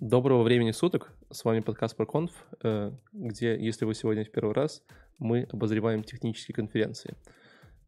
[0.00, 1.10] Доброго времени суток.
[1.30, 2.30] С вами подкаст ProConf,
[2.62, 4.82] э, где, если вы сегодня в первый раз,
[5.16, 7.16] мы обозреваем технические конференции.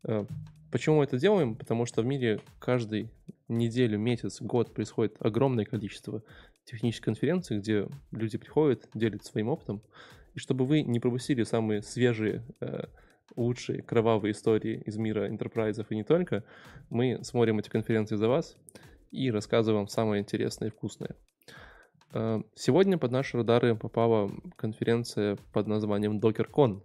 [0.04, 0.25] Э,
[0.73, 1.55] почему мы это делаем?
[1.55, 3.11] Потому что в мире каждый
[3.47, 6.23] неделю, месяц, год происходит огромное количество
[6.65, 9.82] технических конференций, где люди приходят, делятся своим опытом.
[10.32, 12.86] И чтобы вы не пропустили самые свежие, э,
[13.36, 16.43] лучшие, кровавые истории из мира интерпрайзов и не только,
[16.88, 18.56] мы смотрим эти конференции за вас
[19.11, 21.14] и рассказываем самое интересное и вкусное.
[22.12, 26.82] Э, сегодня под наши радары попала конференция под названием DockerCon,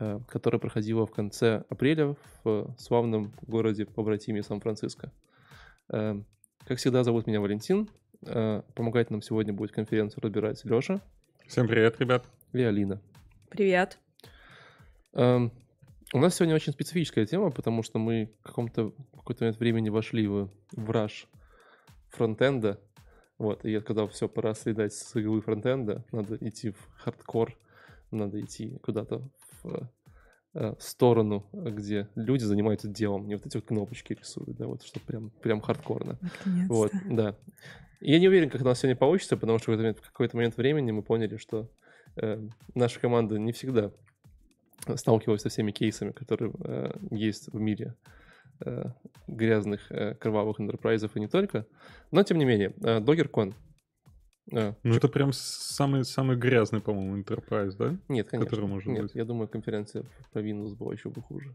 [0.00, 5.12] э, которая проходила в конце апреля в славном городе побратиме Сан-Франциско.
[5.92, 6.20] Э,
[6.66, 7.88] как всегда, зовут меня Валентин.
[8.74, 11.00] Помогать нам сегодня будет конференцию разбирать Леша.
[11.46, 12.26] Всем привет, ребят.
[12.52, 13.00] И Алина.
[13.48, 13.96] Привет.
[15.12, 18.92] У нас сегодня очень специфическая тема, потому что мы в каком-то
[19.28, 21.28] какой-то момент времени вошли в, в rush
[22.08, 22.80] фронтенда,
[23.38, 27.56] вот, и я сказал, все, пора слетать с иглы фронтенда, надо идти в хардкор,
[28.10, 29.28] надо идти куда-то
[29.62, 29.88] в
[30.54, 35.00] э, сторону, где люди занимаются делом, не вот эти вот кнопочки рисуют, да, вот что
[35.00, 36.18] прям, прям хардкорно.
[36.68, 37.36] Вот, да.
[38.00, 40.90] И я не уверен, как у нас сегодня получится, потому что в, какой-то момент времени
[40.90, 41.70] мы поняли, что
[42.16, 42.40] э,
[42.74, 43.92] наша команда не всегда
[44.96, 48.27] сталкивалась со всеми кейсами, которые э, есть в мире Э,
[49.28, 51.66] грязных, э, кровавых интерпрайзов и не только.
[52.10, 53.54] Но, тем не менее, э, DoggerCon.
[54.50, 57.98] Ну, это прям самый, самый грязный, по-моему, Enterprise, да?
[58.08, 58.48] Нет, конечно.
[58.48, 59.14] Который может Нет, быть.
[59.14, 61.54] я думаю, конференция по Windows была еще бы хуже.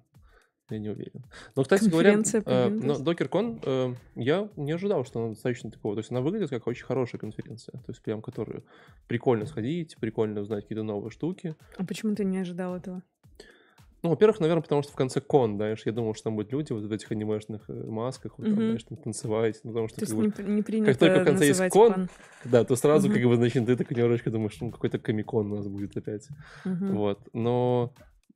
[0.69, 1.25] Я не уверен.
[1.55, 5.95] Но, кстати говоря, э, но DockerCon э, я не ожидал, что она достаточно такого.
[5.95, 7.73] То есть она выглядит как очень хорошая конференция.
[7.73, 8.63] То есть прям, которую
[9.07, 11.55] прикольно сходить, прикольно узнать какие-то новые штуки.
[11.77, 13.03] А почему ты не ожидал этого?
[14.03, 16.73] Ну, во-первых, наверное, потому что в конце кон, знаешь, я думал, что там будут люди
[16.73, 19.99] вот в этих анимешных э, масках, вот, там, знаешь, там, танцевать, ну, потому что...
[19.99, 22.09] То есть бы, не, принято Как только в конце есть кон, пан.
[22.43, 23.13] да, то сразу, mm-hmm.
[23.13, 26.27] как бы, значит, ты так немножечко думаешь, ну, какой-то комикон у нас будет опять.
[26.65, 26.91] Mm-hmm.
[26.91, 27.93] Вот, но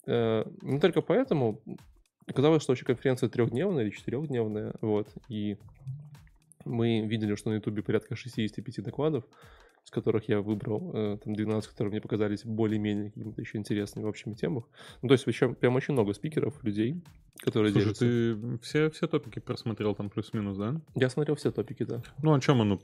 [0.08, 1.62] э, не только поэтому,
[2.26, 5.58] оказалось, что вообще конференция трехдневная или четырехдневная, вот, и
[6.64, 9.26] мы видели, что на Ютубе порядка 65 докладов,
[9.88, 14.10] из которых я выбрал э, там 12, которые мне показались более-менее какими-то еще интересными в
[14.10, 14.66] общем темах.
[15.02, 17.02] Ну, то есть еще прям очень много спикеров, людей,
[17.40, 18.06] которые Слушай, делятся.
[18.06, 20.82] ты все, все топики просмотрел там плюс-минус, да?
[20.94, 22.04] Я смотрел все топики, да.
[22.22, 22.78] Ну, о чем оно?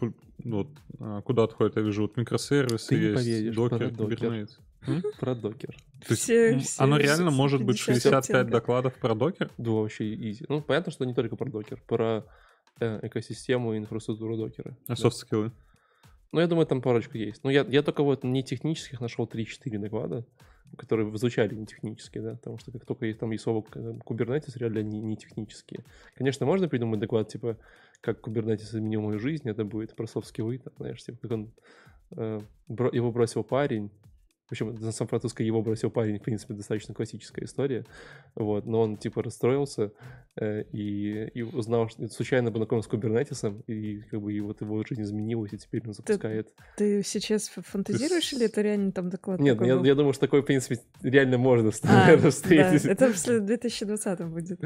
[0.46, 1.75] Вот, а куда отходит?
[1.75, 4.59] Я вижу, вот микросервисы ты есть, поверишь, докер, кибернетик.
[5.19, 5.75] Про докер.
[6.08, 9.52] То есть все, оно все, реально может быть 65 докладов про докер?
[9.58, 10.46] Да, вообще изи.
[10.47, 12.25] Ну, понятно, что не только про докер, про
[12.80, 14.78] э, экосистему и инфраструктуру докера.
[14.88, 15.52] А софт-скиллы?
[16.34, 17.44] Ну, я думаю, там парочку есть.
[17.44, 20.26] Но я, я только вот не технических нашел 3-4 доклада,
[20.78, 24.80] которые звучали не технические, да, потому что как только есть там есть слово Kubernetes, реально
[24.80, 25.86] не, не технические.
[26.16, 27.58] Конечно, можно придумать доклад, типа,
[28.02, 31.52] как Kubernetes изменил мою жизнь, это будет про софт-скиллы, знаешь, типа, как он,
[32.18, 33.92] э, его бросил парень,
[34.50, 37.86] причем на Сан-Франциско его бросил парень, в принципе, достаточно классическая история.
[38.36, 39.92] Вот, но он типа расстроился
[40.36, 44.84] э, и, и узнал, что случайно познакомился с Кубернетисом, и как бы и вот его
[44.84, 46.54] жизнь изменилась, и теперь он запускает.
[46.78, 48.36] Ты, ты сейчас фантазируешь ты...
[48.36, 49.40] или это реально там доклад?
[49.40, 52.84] Нет, я, я думаю, что такой, в принципе, реально можно а, встретить.
[52.84, 54.60] Да, это в 2020 будет.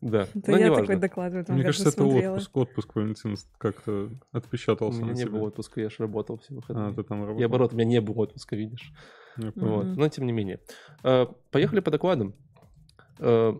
[0.00, 0.26] Да.
[0.34, 5.00] Это я такой доклад в этом Мне кажется, это отпуск, отпуск, Валентин, как-то отпечатался.
[5.00, 6.88] У меня не было отпуска, я же работал все выходные.
[6.88, 7.40] А, ты там работал?
[7.40, 8.92] Я, наоборот, у меня не было отпуска, видишь.
[9.36, 9.84] Вот.
[9.84, 10.60] Но тем не менее.
[11.02, 12.34] Э, поехали по докладам.
[13.18, 13.54] Э,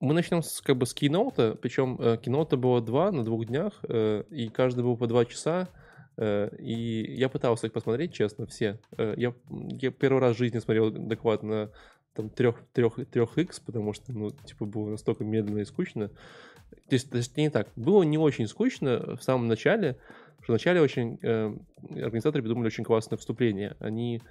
[0.00, 3.82] мы начнем с, как бы с киноута, причем э, киноута было два на двух днях,
[3.88, 5.68] и каждый был по два часа.
[6.16, 8.78] И я пытался их посмотреть, честно, все.
[8.96, 11.72] Я, я первый раз в жизни смотрел доклад на
[12.14, 16.10] там трех, трех, трех x потому что, ну, типа, было настолько медленно и скучно.
[16.88, 17.68] То есть, то есть не так.
[17.76, 19.96] Было не очень скучно в самом начале,
[20.42, 21.56] что вначале очень э,
[21.90, 23.76] организаторы придумали очень классное вступление.
[23.80, 24.22] Они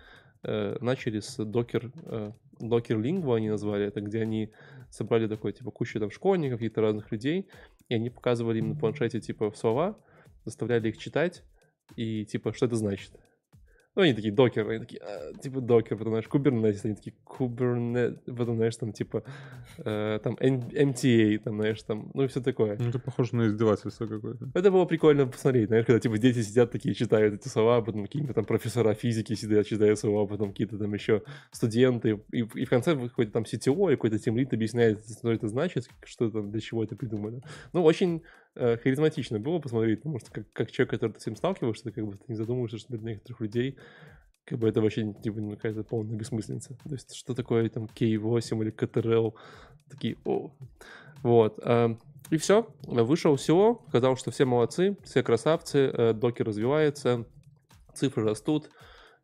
[0.44, 4.52] э, начали с Docker, э, Docker Lingua они назвали это, где они
[4.90, 7.50] собрали такой, типа, кучу там школьников, каких-то разных людей,
[7.90, 9.98] и они показывали им на планшете, типа, слова,
[10.46, 11.44] заставляли их читать,
[11.96, 13.12] и, типа, что это значит.
[13.96, 18.18] Ну, они такие, докер, они такие, а, типа, докер, потом, знаешь, Kubernetes, они такие, Kubernetes,
[18.26, 19.24] потом, знаешь, там, типа,
[19.78, 22.76] э, там, MTA, там, знаешь, там, ну, и все такое.
[22.80, 24.50] Ну, это похоже на издевательство какое-то.
[24.56, 28.04] Это было прикольно посмотреть, знаешь, когда, типа, дети сидят такие, читают эти слова, а потом
[28.04, 32.66] какие-то там профессора физики сидят, читают слова, а потом какие-то там еще студенты, и, и
[32.66, 36.62] в конце выходит там CTO, и какой-то тимлит объясняет, что это значит, что там, для
[36.62, 37.44] чего это придумали.
[37.74, 38.24] Ну, очень
[38.56, 41.92] э, харизматично было посмотреть, потому что как, как человек, который ты с этим сталкиваешься, ты
[41.92, 43.78] как бы ты не задумываешься, что для некоторых людей
[44.46, 46.78] как бы это вообще типа ну, какая-то полная бессмыслица.
[46.84, 49.34] То есть что такое там K8 или CTRL,
[49.90, 50.52] такие, о.
[51.22, 51.60] Вот.
[51.64, 51.98] А,
[52.30, 57.26] и все, вышел все, сказал, что все молодцы, все красавцы, э, докер развивается,
[57.94, 58.70] цифры растут,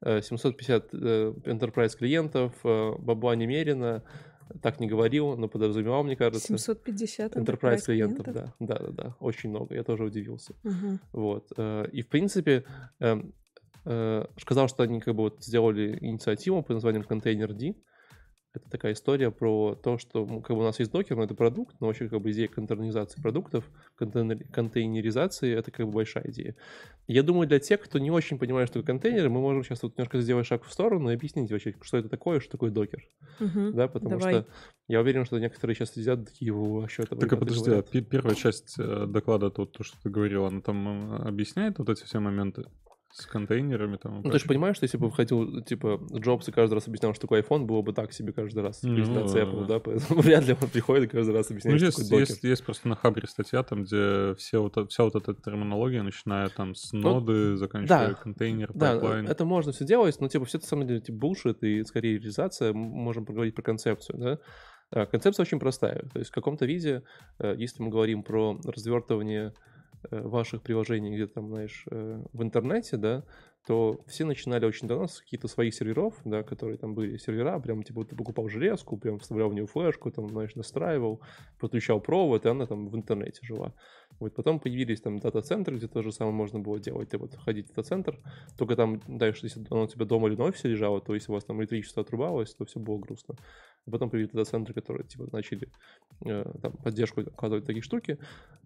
[0.01, 4.03] 750 enterprise клиентов, бабла немерено,
[4.61, 6.57] так не говорил, но подразумевал, мне кажется.
[6.57, 10.53] 750 enterprise клиентов, клиентов, да, да, да, да, очень много, я тоже удивился.
[10.63, 10.99] Угу.
[11.11, 11.51] Вот,
[11.91, 12.63] и в принципе,
[12.99, 13.33] эм,
[13.83, 17.75] сказал, что они как бы вот сделали инициативу под названием Container D,
[18.53, 21.35] это такая история про то, что ну, как бы у нас есть докер, но это
[21.35, 26.55] продукт, но вообще как бы идея контейнеризации продуктов, контейнер, контейнеризации— это как бы большая идея.
[27.07, 29.95] Я думаю, для тех, кто не очень понимает, что такое контейнеры, мы можем сейчас вот
[29.97, 33.07] немножко сделать шаг в сторону и объяснить вообще, что это такое, что такое докер.
[33.39, 34.33] Угу, да, потому давай.
[34.33, 34.47] что
[34.87, 38.35] я уверен, что некоторые сейчас сидят такие, о, что это Так, а подожди, а первая
[38.35, 42.19] часть э, доклада, то, то, что ты говорил, она там э, объясняет вот эти все
[42.19, 42.65] моменты?
[43.11, 44.21] С контейнерами там.
[44.23, 47.21] Ну, ты же понимаешь, что если бы входил, типа, Джобс и каждый раз объяснял, что
[47.21, 50.55] такое iPhone, было бы так себе каждый раз ну, презентация Apple, да, поэтому вряд ли
[50.59, 53.63] он приходит и каждый раз объясняет, ну, что есть, есть, есть просто на Хабре статья,
[53.63, 58.13] там, где все вот, вся вот эта терминология, начиная там с ну, ноды, заканчивая да,
[58.13, 59.25] контейнер, пайплайн.
[59.25, 61.83] Да, это можно все делать, но, типа, все это, на самом деле, типа, bullshit и,
[61.83, 62.73] скорее, реализация.
[62.73, 64.39] Можем поговорить про концепцию, да.
[64.91, 66.03] А, концепция очень простая.
[66.13, 67.03] То есть в каком-то виде,
[67.39, 69.53] э, если мы говорим про развертывание
[70.11, 73.23] ваших приложений где-то там, знаешь, э, в интернете, да,
[73.67, 77.83] то все начинали очень давно с каких-то своих серверов, да, которые там были сервера, прям
[77.83, 81.21] типа ты покупал железку, прям вставлял в нее флешку, там, знаешь, настраивал,
[81.59, 83.73] подключал провод, и она там в интернете жила.
[84.19, 87.09] Вот потом появились там дата-центры, где то же самое можно было делать.
[87.09, 88.19] Ты вот ходить в дата-центр,
[88.57, 91.35] только там дальше, если оно у тебя дома или на офисе лежало, то если у
[91.35, 93.35] вас там электричество отрубалось, то все было грустно.
[93.89, 95.69] Потом появились дата-центры, которые типа начали
[96.25, 98.17] э, там, поддержку оказывать такие штуки.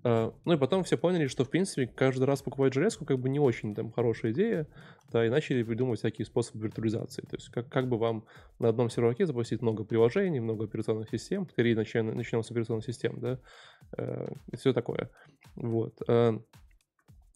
[0.03, 3.29] Э, ну и потом все поняли, что в принципе каждый раз покупать железку как бы
[3.29, 4.67] не очень там хорошая идея,
[5.11, 7.21] да, и начали придумывать всякие способы виртуализации.
[7.21, 8.25] То есть как, как бы вам
[8.59, 13.19] на одном серваке запустить много приложений, много операционных систем, скорее начнем, начнем с операционных систем,
[13.19, 13.39] да,
[13.97, 15.09] э, и все такое.
[15.55, 16.01] Вот.
[16.07, 16.37] Э,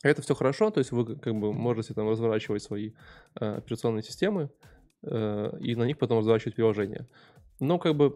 [0.04, 2.94] это все хорошо, то есть вы как бы можете там разворачивать свои
[3.40, 4.50] э, операционные системы,
[5.04, 7.08] э, и на них потом разворачивать приложения.
[7.60, 8.14] Но как бы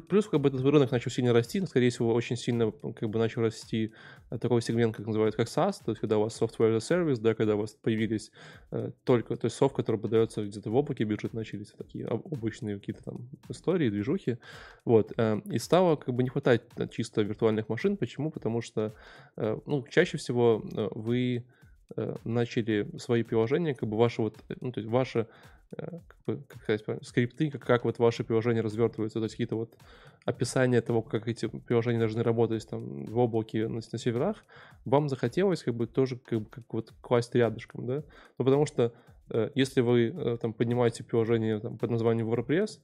[0.00, 3.42] плюс как бы этот рынок начал сильно расти, скорее всего, очень сильно как бы начал
[3.42, 3.92] расти
[4.30, 6.78] э, такой сегмент, как называют, как SaaS, то есть когда у вас software as a
[6.78, 8.30] service, да, когда у вас появились
[8.70, 13.02] э, только, то есть софт, который продается где-то в облаке, бюджет начались такие обычные какие-то
[13.04, 14.38] там истории, движухи,
[14.84, 18.30] вот, э, и стало как бы не хватать э, чисто виртуальных машин, почему?
[18.30, 18.94] Потому что,
[19.36, 21.44] э, ну, чаще всего э, вы
[22.24, 25.26] начали свои приложения, как бы ваше вот, ну, то есть ваше Э,
[25.76, 29.76] как, бы, как сказать, скрипты, как, как вот ваши приложения развертываются, то есть какие-то вот
[30.24, 34.44] описания того, как эти приложения должны работать там в облаке на, на серверах,
[34.84, 38.02] вам захотелось как бы тоже как, как вот класть рядышком, да,
[38.38, 38.92] ну потому что
[39.30, 42.80] э, если вы э, там поднимаете приложение там, под названием WordPress,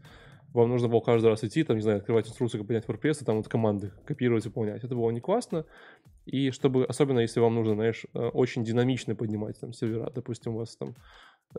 [0.54, 3.24] вам нужно было каждый раз идти, там, не знаю, открывать инструкцию, как поднять WordPress, и
[3.24, 4.82] там вот команды копировать, выполнять.
[4.82, 5.66] Это было не классно.
[6.24, 10.58] И чтобы, особенно если вам нужно, знаешь, э, очень динамично поднимать там сервера, допустим, у
[10.58, 10.94] вас там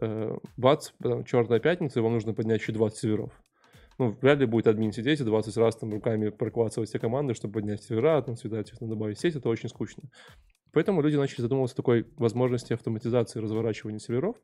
[0.01, 3.31] э, бац, там, черная пятница, вам нужно поднять еще 20 серверов.
[3.97, 7.56] Ну, вряд ли будет админ сидеть и 20 раз там руками проквацывать все команды, чтобы
[7.56, 10.03] поднять сервера, там, сюда, добавить сеть, это очень скучно.
[10.71, 14.38] Поэтому люди начали задумываться о такой возможности автоматизации разворачивания серверов.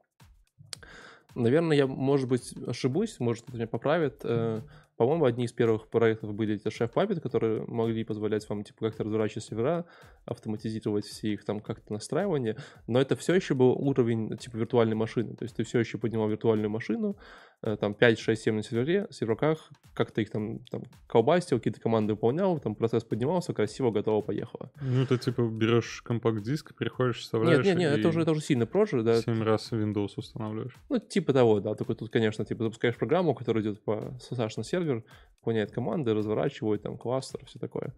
[1.36, 4.22] Наверное, я, может быть, ошибусь, может, кто-то меня поправит.
[4.24, 4.62] Э,
[4.98, 9.04] по-моему, одни из первых проектов были эти Chef Puppet, которые могли позволять вам типа как-то
[9.04, 9.86] разворачивать сервера,
[10.26, 12.58] автоматизировать все их там как-то настраивание,
[12.88, 16.30] но это все еще был уровень типа виртуальной машины, то есть ты все еще поднимал
[16.30, 17.18] виртуальную машину,
[17.62, 22.14] э, там 5, 6, 7 на сервере, серверках, как-то их там, там колбасил, какие-то команды
[22.14, 24.72] выполнял, там процесс поднимался, красиво, готово, поехало.
[24.82, 27.66] Ну, ты типа берешь компакт-диск, приходишь, вставляешь.
[27.66, 29.22] Нет, нет, нет, это уже, это уже сильно проже, да.
[29.22, 30.76] 7 раз Windows устанавливаешь.
[30.90, 34.64] Ну, типа того, да, только тут, конечно, типа запускаешь программу, которая идет по SSH на
[34.64, 35.04] сервер, сервер,
[35.40, 37.94] выполняет команды, разворачивает там кластер, все такое.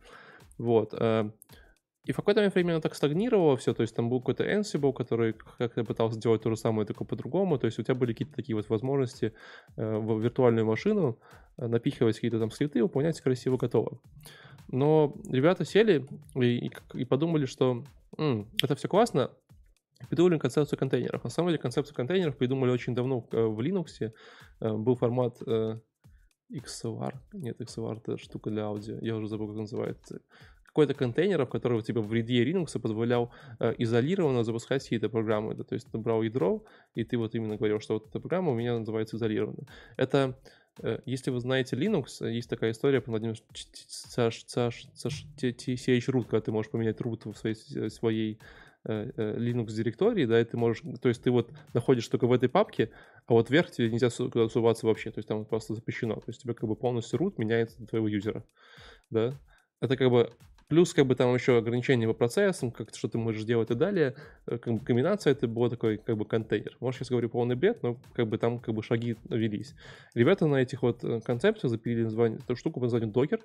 [0.57, 0.93] Вот.
[0.93, 1.29] Э,
[2.05, 5.33] и в какое-то время оно так стагнировало все, то есть там был какой-то Ansible, который
[5.57, 8.55] как-то пытался сделать то же самое, только по-другому, то есть у тебя были какие-то такие
[8.55, 9.33] вот возможности
[9.75, 11.19] э, в виртуальную машину
[11.57, 13.99] э, напихивать какие-то там скрипты, выполнять красиво готово.
[14.69, 17.83] Но ребята сели и, и, и подумали, что
[18.17, 19.31] М, это все классно,
[20.09, 21.23] придумали концепцию контейнеров.
[21.23, 24.11] На самом деле концепцию контейнеров придумали очень давно в Linux.
[24.59, 25.37] Был формат
[26.51, 30.21] XLR, нет, XLR это штука для аудио, я уже забыл, как называется.
[30.63, 35.55] Какой-то контейнер, который типа в реде Linux позволял э, изолированно запускать какие-то программы.
[35.55, 35.63] Да?
[35.63, 36.63] То есть ты брал ядро,
[36.93, 39.65] и ты вот именно говорил, что вот эта программа у меня называется изолированно.
[39.97, 40.37] Это
[40.83, 43.41] э, если вы знаете Linux, есть такая история про CH
[46.11, 48.39] root, когда ты можешь поменять root в своей, своей Э, э,
[48.87, 52.91] Linux директории, да, и ты можешь, то есть ты вот находишь только в этой папке,
[53.25, 56.53] а вот вверх тебе нельзя суваться вообще, то есть там просто запрещено, то есть тебе
[56.53, 58.43] как бы полностью root меняется для твоего юзера,
[59.09, 59.33] да.
[59.79, 60.31] Это как бы
[60.67, 64.15] Плюс, как бы там еще ограничения по процессам, как что ты можешь делать и далее.
[64.47, 66.75] Э, как бы комбинация это был такой, как бы, контейнер.
[66.81, 69.75] Может, сейчас говорю полный бред, но как бы там как бы шаги велись.
[70.13, 73.39] Ребята на этих вот э, концепциях запилили название, эту штуку под названием Docker,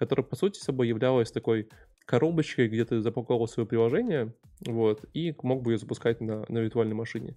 [0.00, 1.68] которая, по сути, собой являлась такой
[2.06, 4.32] коробочкой, где ты запаковал свое приложение,
[4.66, 7.36] вот, и мог бы ее запускать на, на виртуальной машине.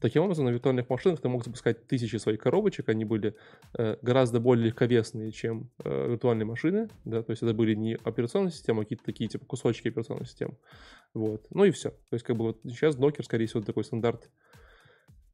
[0.00, 3.36] Таким образом, на виртуальных машинах ты мог запускать тысячи своих коробочек, они были
[3.78, 8.50] э, гораздо более легковесные, чем э, виртуальные машины, да, то есть это были не операционные
[8.50, 10.58] системы, а какие-то такие, типа, кусочки операционных систем,
[11.14, 11.90] вот, ну и все.
[11.90, 14.30] То есть, как бы вот сейчас Docker, скорее всего, такой стандарт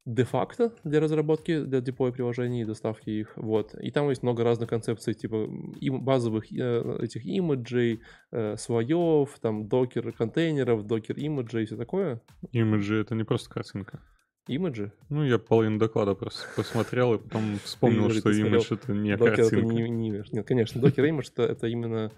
[0.06, 3.74] де-факто для разработки, для деплоя приложений и доставки их, вот.
[3.74, 5.48] И там есть много разных концепций, типа
[5.80, 12.22] им, базовых э, этих имиджей, э, слоев, там докер контейнеров, докер имиджей и все такое.
[12.52, 14.00] Имиджи— это не просто картинка.
[14.46, 14.92] Имиджи?
[15.10, 19.56] Ну, я половину доклада просто посмотрел и потом вспомнил, что имидж— это не докер картинка.
[19.56, 20.28] это не, не имидж.
[20.30, 22.12] Нет, конечно, докер имидж это, это именно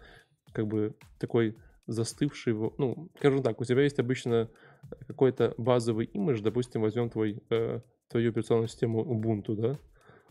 [0.52, 4.50] как бы такой застывший, ну, скажем так, у тебя есть обычно
[5.06, 9.78] какой-то базовый имидж, допустим, возьмем твой, э, твою операционную систему Ubuntu, да,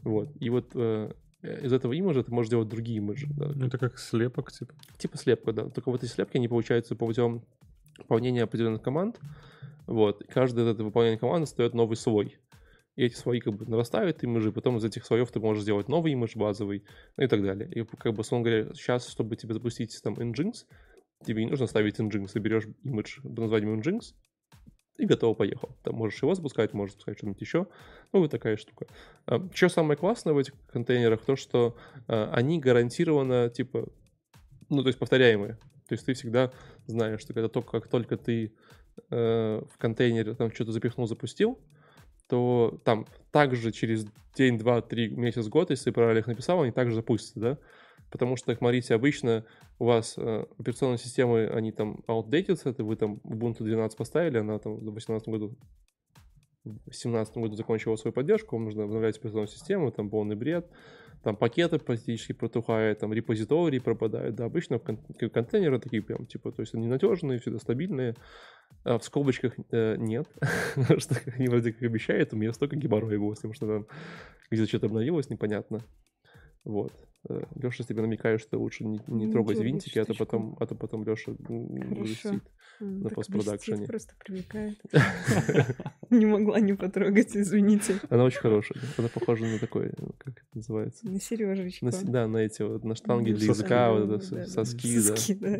[0.03, 1.11] вот, и вот э,
[1.41, 3.27] из этого имиджа ты можешь делать другие имиджи.
[3.29, 3.51] Да.
[3.53, 4.73] Ну, это как слепок, типа.
[4.97, 5.69] Типа слепка, да.
[5.69, 7.43] Только вот эти слепки, они получаются по путем
[7.97, 9.19] выполнения определенных команд,
[9.87, 12.37] вот, и каждое это выполнение команды стоит новый слой.
[12.95, 16.13] И эти слои как бы нарастают имиджи, потом из этих слоев ты можешь сделать новый
[16.13, 16.83] имидж базовый,
[17.15, 17.69] ну и так далее.
[17.71, 20.65] И как бы, условно говоря, сейчас, чтобы тебе запустить там Nginx,
[21.25, 24.13] тебе не нужно ставить Nginx, ты берешь имидж под названием Nginx,
[24.97, 25.75] и готово, поехал.
[25.83, 27.67] Там можешь его запускать, можешь запускать что-нибудь еще.
[28.13, 28.87] Ну, вот такая штука.
[29.25, 31.77] А, что самое классное в этих контейнерах, то, что
[32.07, 33.87] а, они гарантированно, типа,
[34.69, 35.57] ну, то есть повторяемые.
[35.87, 36.51] То есть ты всегда
[36.85, 38.53] знаешь, что когда только, как только ты
[39.09, 41.59] э, в контейнере там что-то запихнул, запустил,
[42.27, 46.71] то там также через день, два, три, месяц, год, если ты правильно их написал, они
[46.71, 47.57] также запустятся, да?
[48.11, 49.45] Потому что, смотрите, обычно
[49.79, 54.59] у вас э, операционные системы, они там outdated, это вы там Ubuntu 12 поставили, она
[54.59, 55.57] там в 2018 году
[56.67, 60.69] в 2017 году закончила свою поддержку, вам нужно обновлять операционную систему, там полный бред,
[61.23, 65.03] там пакеты практически протухают, там репозитории пропадают, да, обычно кон-
[65.33, 68.15] контейнеры такие прям, типа, то есть они надежные, всегда стабильные,
[68.83, 70.27] а в скобочках э, нет,
[70.97, 73.87] что они вроде как обещают, у меня столько геморроя было, потому что там
[74.51, 75.83] где-то что-то обновилось, непонятно,
[76.63, 76.93] вот.
[77.55, 81.03] Леша тебе намекает, что лучше не, не трогать винтики, а то потом, а то потом
[81.03, 82.41] Леша грустит.
[82.79, 83.87] М, на постпродакшене.
[83.87, 84.77] Просто привлекает.
[86.09, 87.99] Не могла не потрогать, извините.
[88.09, 88.81] Она очень хорошая.
[88.97, 91.05] Она похожа на такой, ну, как это называется?
[91.09, 91.89] На сережечку.
[92.03, 95.57] Да, на эти вот, на штанги для языка, вот это, соски, да.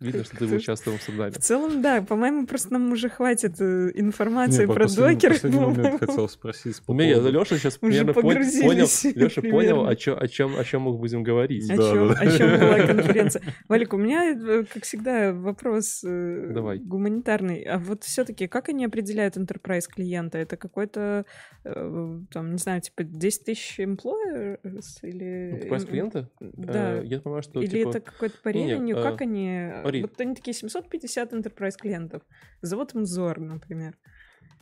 [0.00, 1.32] Видно, что ты Кто- участвовал в В Амстердаме.
[1.40, 5.40] целом, да, по-моему, просто нам уже хватит э, информации по про докер.
[5.40, 5.98] по-моему.
[5.98, 6.82] хотел спросить.
[6.88, 9.88] Леша сейчас примерно пон- понял, Леша понял, примерно.
[9.88, 11.70] о чем, о чем, о чем мы будем говорить.
[11.70, 12.14] О Да, чем, да.
[12.14, 13.42] о чем была конференция?
[13.68, 16.78] Валик, у меня, э, как всегда, вопрос э, Давай.
[16.78, 17.62] гуманитарный.
[17.62, 20.38] А вот все-таки как они определяют enterprise клиента?
[20.38, 21.26] Это какой-то,
[21.64, 25.60] э, там, не знаю, типа 10 тысяч employers или...
[25.60, 26.30] Enterprise клиента?
[26.40, 27.00] Да.
[27.00, 29.70] Я понимаю, что Или типа, это какое-то по э, Как они...
[29.82, 30.02] смотри.
[30.02, 32.22] Вот они такие 750 enterprise клиентов.
[32.62, 33.94] Зовут им Зор, например.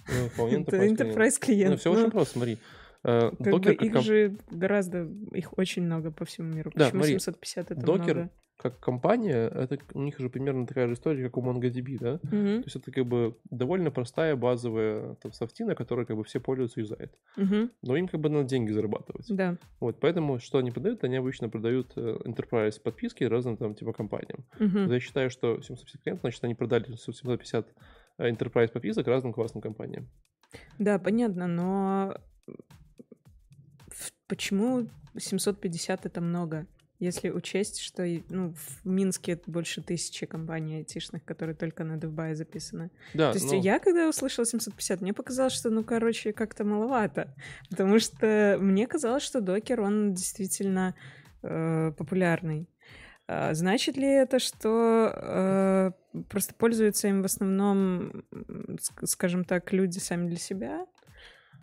[0.08, 1.70] ну, вполне Это enterprise клиент.
[1.70, 2.58] Ну, все Ну, очень просто, смотри.
[3.04, 6.70] Э, Как Docker бы как их ком- же гораздо, их очень много по всему миру.
[6.74, 8.30] Да, Почему смотри, 750 это Docker много?
[8.58, 12.20] как компания, это у них же примерно такая же история, как у MongoDB, да?
[12.22, 16.38] Мгм, То есть это как бы довольно простая базовая там, софтина, которой как бы все
[16.38, 17.12] пользуются и юзают.
[17.36, 19.26] мгм, Но им как бы надо деньги зарабатывать.
[19.34, 19.56] Да.
[19.80, 21.02] Вот, поэтому что они продают?
[21.02, 24.44] Они обычно продают э, enterprise подписки разным там типа компаниям.
[24.60, 24.92] мгм.
[24.92, 27.66] Я считаю, что 750 клиентов, значит, они продали 750
[28.18, 30.08] э, enterprise подписок разным классным компаниям.
[30.78, 32.14] Да, понятно, но
[34.32, 36.66] почему 750 это много?
[36.98, 42.90] Если учесть, что ну, в Минске больше тысячи компаний айтишных, которые только на DevBuy записаны.
[43.12, 47.34] Да, То есть но- я, когда услышала 750, мне показалось, что, ну, короче, как-то маловато.
[47.68, 50.94] Потому что мне казалось, что докер, он действительно
[51.42, 52.70] э, популярный.
[53.28, 58.24] А Значит ли это, что э, просто пользуются им в основном,
[59.04, 60.86] скажем так, люди сами для себя?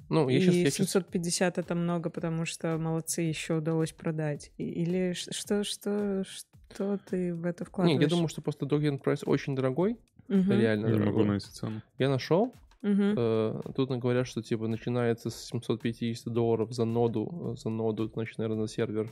[0.10, 4.52] Ну, я и щас- я щас- 750 это много, потому что молодцы, еще удалось продать.
[4.58, 8.02] Или что, что, что ты в это Не, вкладываешь?
[8.02, 11.26] я думаю, что просто Docker Enterprise очень дорогой, Мгм, реально Не могу дорогой.
[11.26, 11.82] найти цену.
[11.98, 12.54] Я нашел,
[12.84, 13.16] мгм.
[13.18, 18.38] э, тут говорят, что типа начинается с 750 долларов за ноду, э, за ноду, значит,
[18.38, 19.12] наверное, на сервер,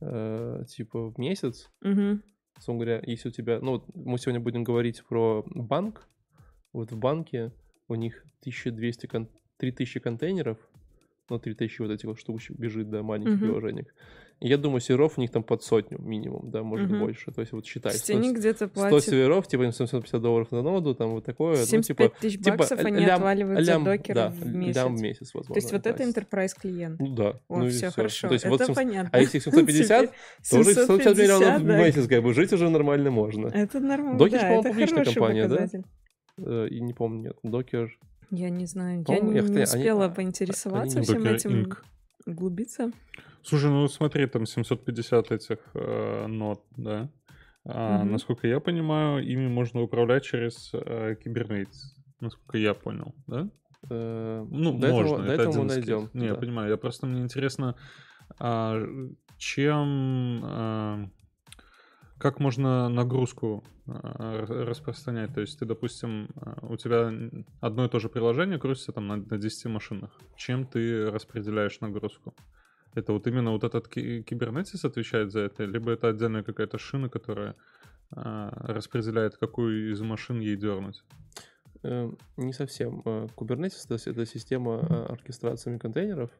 [0.00, 1.70] э, типа в месяц.
[1.82, 2.22] мгм.
[2.54, 3.58] Собственно говоря, если у тебя...
[3.60, 6.06] Ну, вот мы сегодня будем говорить про банк.
[6.74, 7.52] Вот в банке
[7.88, 9.28] у них 1200, кон-
[9.60, 10.58] 3000 контейнеров
[11.28, 13.38] внутри тысячи вот этих вот штучек бежит, да, маленьких mm-hmm.
[13.38, 13.86] приложениях.
[14.42, 16.98] Я думаю, серверов у них там под сотню минимум, да, может угу.
[16.98, 17.30] больше.
[17.30, 17.92] То есть вот считай.
[17.92, 19.02] 100, они где-то платят...
[19.02, 21.56] 100 серверов, типа 750 долларов на ноду, там вот такое.
[21.56, 24.76] 75 ну, типа, тысяч типа баксов типа, они лям, отваливают лям, докер да, в месяц.
[24.76, 25.54] Лям в месяц, возможно.
[25.54, 26.98] То есть вот это enterprise клиент.
[26.98, 27.40] Ну да.
[27.48, 28.28] О, ну, все, все хорошо.
[28.28, 29.10] То есть, это вот 700, понятно.
[29.12, 30.10] А если 750,
[30.50, 33.48] то уже 750 миллионов в месяц, как бы жить уже нормально можно.
[33.48, 36.66] Это нормально, Докер, да, по-моему, это публичная компания, да?
[36.66, 37.36] И не помню, нет.
[37.42, 37.90] Докер...
[38.30, 41.76] Я не знаю, я не, я не успела они- поинтересоваться они- всем этим, Inc.
[42.26, 42.92] углубиться.
[43.42, 47.10] Слушай, ну смотри, там 750 этих э, нот, да?
[47.64, 48.12] А, Мгм.
[48.12, 51.94] Насколько я понимаю, ими можно управлять через э, Kubernetes.
[52.20, 53.48] Насколько я понял, да?
[53.90, 55.26] э, Ну, до этого- можно.
[55.26, 56.14] До это этого мы из кейсов.
[56.14, 56.40] Не, я да.
[56.40, 56.70] понимаю.
[56.70, 57.74] Я просто мне интересно,
[58.38, 58.80] а,
[59.38, 61.08] чем, а,
[62.18, 65.34] как можно нагрузку а, распространять.
[65.34, 67.12] То есть ты, допустим, а, у тебя
[67.60, 70.18] одно и то же приложение крутится там на, на 10 машинах.
[70.36, 72.34] Чем ты распределяешь нагрузку?
[72.94, 77.54] Это вот именно вот этот Kubernetes отвечает за это, либо это отдельная какая-то шина, которая
[78.10, 81.02] а, распределяет, какую из машин ей дернуть?
[81.82, 83.02] Э, Не совсем.
[83.04, 86.30] Э, Kubernetes это, система э, оркестрации контейнеров.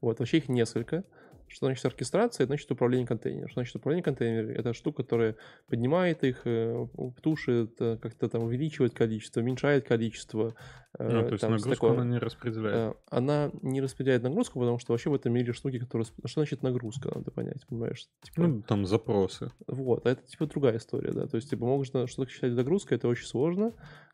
[0.00, 1.04] Вот, вообще их несколько.
[1.52, 2.44] Что значит оркестрация?
[2.44, 3.48] Это значит управление контейнером.
[3.48, 4.50] Что значит управление контейнером?
[4.50, 5.36] Это штука, которая
[5.68, 6.86] поднимает их, э,
[7.20, 10.54] тушит, э, как-то там увеличивает количество, уменьшает количество.
[10.98, 11.90] э, Ну, то есть там, нагрузку такое.
[11.92, 12.96] она не распределяет.
[13.10, 16.06] Она не распределяет нагрузку, потому что вообще в этом мире штуки, которые...
[16.24, 18.06] Что значит нагрузка, надо понять, понимаешь?
[18.22, 19.50] Типа, Ну, там запросы.
[19.66, 21.26] вот, а это типа другая история, да.
[21.26, 23.72] То есть, типа, можно что-то считать загрузкой, это очень сложно.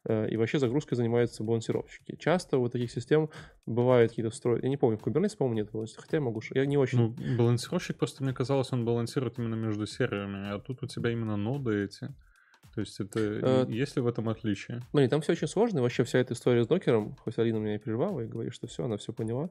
[0.09, 2.17] Э, И вообще загрузкой занимаются балансировщики.
[2.17, 3.31] Часто вот таких систем
[3.67, 4.65] бывают какие-то встроенные...
[4.65, 6.07] Я не помню, в Kubernetes, по-моему, нет балансировки.
[6.07, 6.43] Хотя я могу...
[6.55, 6.99] Я не очень...
[6.99, 11.37] Ну, балансировщик просто, мне казалось, он балансирует именно между серверами, а тут у тебя именно
[11.37, 12.13] ноды эти.
[12.75, 13.19] То есть это...
[13.19, 14.83] Э, Есть ли в этом отличие?
[14.91, 17.75] Смотри, там все очень сложно, и вообще вся эта история с докером, хоть Алина меня
[17.75, 19.51] и прервала и говорит, что все, она все поняла,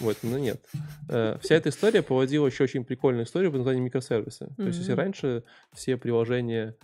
[0.00, 0.64] вот, но нет.
[1.08, 4.52] Э, Вся эта история породила еще очень прикольную историю под названием микросервисы.
[4.56, 6.76] То есть если раньше все приложения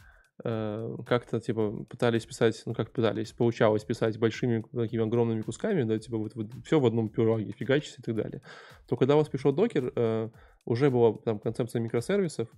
[0.42, 6.18] как-то типа пытались писать, ну как пытались, получалось писать большими такими огромными кусками, да, типа
[6.18, 6.32] вот,
[6.64, 8.42] все в одном пироге, фигачить и так далее,
[8.88, 10.30] то когда у вас пришел докер, э,
[10.64, 12.48] уже была там концепция микросервисов,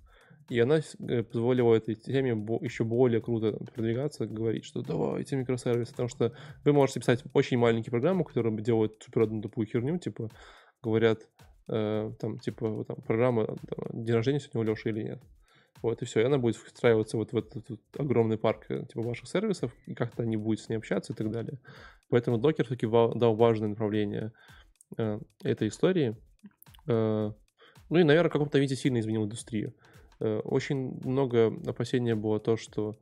[0.48, 6.08] и она э, позволила этой теме еще более круто продвигаться, говорить, что давайте микросервисы, потому
[6.08, 6.32] что
[6.64, 10.30] вы можете писать очень маленькие программы, которые делают супер одну тупую херню, типа
[10.82, 11.28] говорят,
[11.68, 15.22] э, там, типа, вот там, программа, там, день рождения сегодня у Леши или нет.
[15.82, 19.02] Вот, и все, и она будет встраиваться вот в этот вот огромный парк э, типа
[19.02, 21.58] ваших сервисов, и как-то они будут с ней общаться и так далее.
[22.08, 24.32] Поэтому докер все-таки дал важное направление
[24.96, 26.16] э, этой истории.
[26.86, 27.32] Э,
[27.88, 29.74] ну и, наверное, в каком-то виде сильно изменил индустрию.
[30.20, 32.98] Э, Очень много опасения было то, что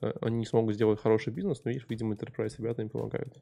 [0.00, 3.34] э, они не смогут сделать хороший бизнес, но их, видимо, Enterprise ребята им помогают.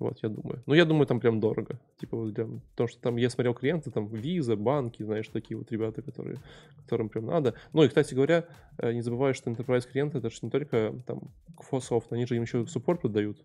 [0.00, 0.62] Вот, я думаю.
[0.64, 1.78] Ну, я думаю, там прям дорого.
[1.98, 5.70] Типа, вот прям, потому что там я смотрел клиенты, там, виза, банки, знаешь, такие вот
[5.70, 6.38] ребята, которые,
[6.78, 7.54] которым прям надо.
[7.74, 8.46] Ну, и, кстати говоря,
[8.78, 12.42] э, не забывай, что Enterprise клиенты, это же не только там Microsoft, они же им
[12.42, 13.44] еще суппорт есть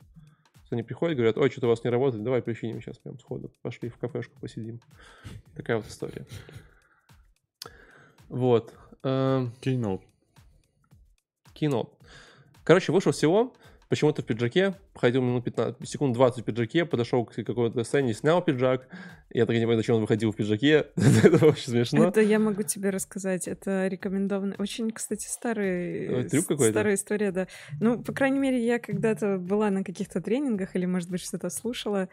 [0.70, 3.52] Они приходят и говорят, ой, что-то у вас не работает, давай починим сейчас прям сходу.
[3.62, 4.80] Пошли в кафешку посидим.
[5.56, 6.26] Такая вот история.
[8.30, 8.74] Вот.
[9.04, 10.02] Эм, Keynote.
[11.54, 11.92] кино.
[12.64, 13.54] Короче, вышел всего,
[13.90, 18.42] почему-то в пиджаке, ходил минут 15, секунд 20 в пиджаке, подошел к какой-то сцене, снял
[18.42, 18.88] пиджак.
[19.30, 20.88] Я так и не понимаю, зачем он выходил в пиджаке.
[20.96, 22.08] Это очень смешно.
[22.08, 23.48] Это я могу тебе рассказать.
[23.48, 24.56] Это рекомендованный.
[24.58, 26.06] Очень, кстати, старый...
[26.06, 26.72] Э, трюк какой-то?
[26.72, 27.48] Старая история, да.
[27.80, 32.10] Ну, по крайней мере, я когда-то была на каких-то тренингах или, может быть, что-то слушала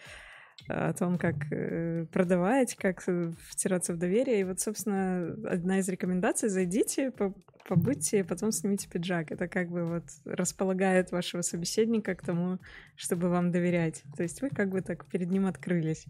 [0.69, 4.41] о том, как э, продавать, как э, втираться в доверие.
[4.41, 7.35] И вот, собственно, одна из рекомендаций— зайдите, по-
[7.69, 9.33] побудьте, потом снимите пиджак.
[9.33, 12.59] Это как бы вот располагает вашего собеседника к тому,
[12.97, 14.03] чтобы вам доверять.
[14.17, 16.07] То есть вы как бы так перед ним открылись.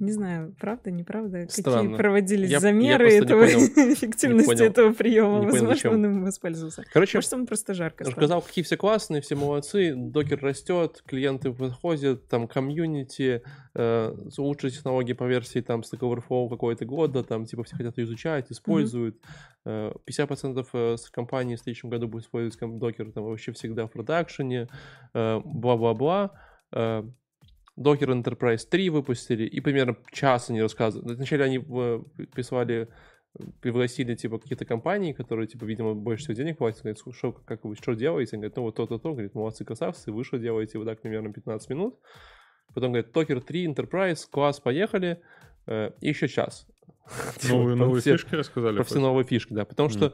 [0.00, 1.82] Не знаю, правда, неправда, Странно.
[1.82, 3.58] какие проводились Я- я замеры не этого понял-
[3.92, 5.28] эффективности понял- этого приема.
[5.38, 5.92] понял, Возможно, зачем.
[5.92, 6.84] он им воспользовался.
[6.92, 8.16] Короче, Может, ему просто жарко стало.
[8.16, 13.42] рассказал, какие все классные, все молодцы, докер растет, клиенты подходят, там комьюнити,
[13.74, 18.04] э, лучшие технологии по версии там Stack Overflow какого-то года, там типа все хотят ее
[18.04, 19.18] изучать, используют.
[19.66, 23.90] Э, 50% э, с компаний в следующем году будет использовать докер там вообще всегда в
[23.92, 24.68] продакшене,
[25.12, 26.30] э, бла-бла-бла.
[26.72, 27.02] Э,
[27.80, 31.16] Docker Enterprise 3 выпустили, и примерно час они рассказывают.
[31.16, 32.88] Вначале они э, прислали
[33.60, 37.76] пригласили, типа, какие-то компании, которые, типа, видимо, больше всего денег платят, говорят, что, как вы,
[37.76, 38.30] что делаете?
[38.32, 40.78] Они говорят, ну, вот то-то, то, говорит, молодцы, красавцы, вы что делаете?
[40.78, 41.96] Вот так примерно 15 минут.
[42.74, 45.20] Потом говорят, Docker 3, Enterprise, класс, поехали,
[45.66, 46.66] э, и еще час.
[47.48, 48.76] Новые, Про новые все- фишки рассказали?
[48.76, 50.12] Про все новые фишки, да, потому что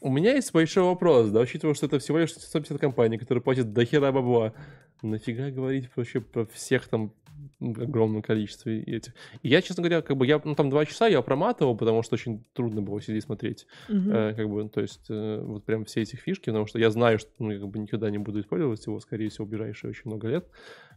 [0.00, 3.72] у меня есть большой вопрос, да, учитывая, что это всего лишь 150 компаний, которые платят
[3.72, 4.52] до хера бабла.
[5.02, 7.12] Нафига говорить вообще про всех там
[7.60, 9.14] огромном количестве этих.
[9.42, 12.14] И я, честно говоря, как бы я, ну, там два часа я проматывал, потому что
[12.14, 13.66] очень трудно было сидеть смотреть.
[13.88, 14.10] Мгм.
[14.10, 17.18] Э, как бы, то есть, э, вот прям все эти фишки, потому что я знаю,
[17.18, 20.02] что ну, я как бы никогда не буду использовать его, скорее всего, в ближайшие очень
[20.04, 20.48] много лет.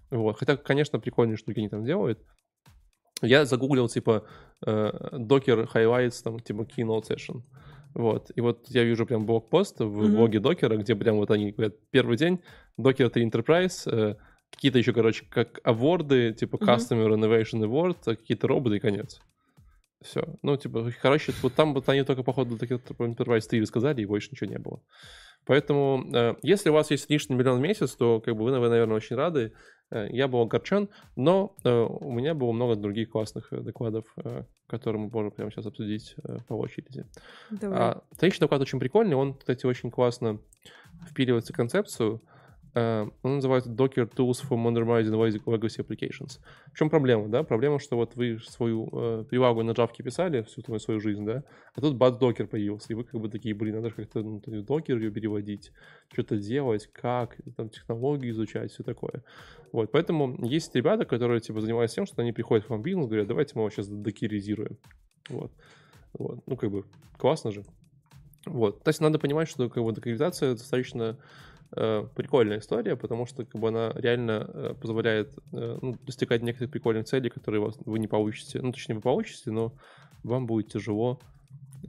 [0.09, 0.37] Вот.
[0.37, 2.19] Хотя, конечно, прикольные штуки они там делают.
[3.21, 4.25] Я загуглил, типа,
[4.65, 7.41] э, Docker highlights, там, типа, keynote session.
[7.95, 8.31] Вот.
[8.35, 10.15] И вот я вижу прям блокпост в Мгм.
[10.15, 12.39] блоге Докера, где прям вот они говорят, первый день,
[12.79, 14.15] Docker 3 Enterprise, э,
[14.51, 16.69] какие-то еще, короче, как аворды, типа Мгм.
[16.69, 19.19] Customer Innovation Award, а какие-то роботы и конец.
[20.01, 20.23] Все.
[20.43, 24.49] Ну, типа, короче, вот там вот они только, походу, Enterprise 3 сказали, и больше ничего
[24.49, 24.81] не было.
[25.45, 28.95] Поэтому, э, если у вас есть лишний миллион в месяц, то, как бы, вы, наверное,
[28.95, 29.51] очень рады.
[29.91, 34.05] Э, Я был огорчен, но э, у меня было много других классных э, докладов,
[34.67, 36.15] которые мы можем прямо сейчас обсудить
[36.47, 37.05] по очереди.
[37.49, 37.79] Давай.
[37.79, 40.39] А, вторичный доклад очень прикольный, он, кстати, очень классно
[41.09, 42.21] впиливается в концепцию.
[42.75, 46.39] Э, Он называется Docker Tools for Modernizing Legacy Applications.
[46.73, 47.43] В чем проблема, да?
[47.43, 51.43] Проблема, что вот вы свою э, прилагу на Java писали всю твою, свою жизнь, да?
[51.73, 54.41] А тут бац, докер появился, и вы как бы такие, блин, надо же как-то ну,
[54.63, 55.71] докер ее переводить,
[56.11, 59.23] что-то делать, как, там, технологии изучать, все такое.
[59.71, 63.27] Вот, поэтому есть ребята, которые, типа, занимаются тем, что они приходят в вам бизнес, говорят,
[63.27, 64.77] давайте мы его сейчас докеризируем.
[65.29, 65.51] Вот.
[66.13, 66.39] Вот.
[66.47, 66.85] Ну, как бы,
[67.17, 67.63] классно же.
[68.45, 68.83] Вот.
[68.83, 71.17] То есть надо понимать, что как бы докеризация достаточно
[71.71, 77.05] прикольная история, потому что как бы она реально э, позволяет э, ну, достигать некоторых прикольных
[77.05, 78.61] целей, которые вас, вы не получите.
[78.61, 79.73] Ну, точнее, вы получите, но
[80.23, 81.19] вам будет тяжело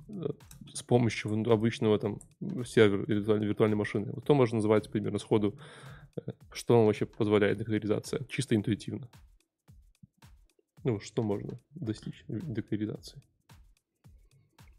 [0.09, 0.29] э,
[0.75, 2.21] с помощью обычного там
[2.65, 4.11] сервера или виртуальной, виртуальной машины.
[4.13, 5.59] Вот то можно называть примерно сходу,
[6.17, 9.09] э, что вам вообще позволяет докеризация, чисто интуитивно.
[10.85, 13.23] Ну, что можно достичь докеризации?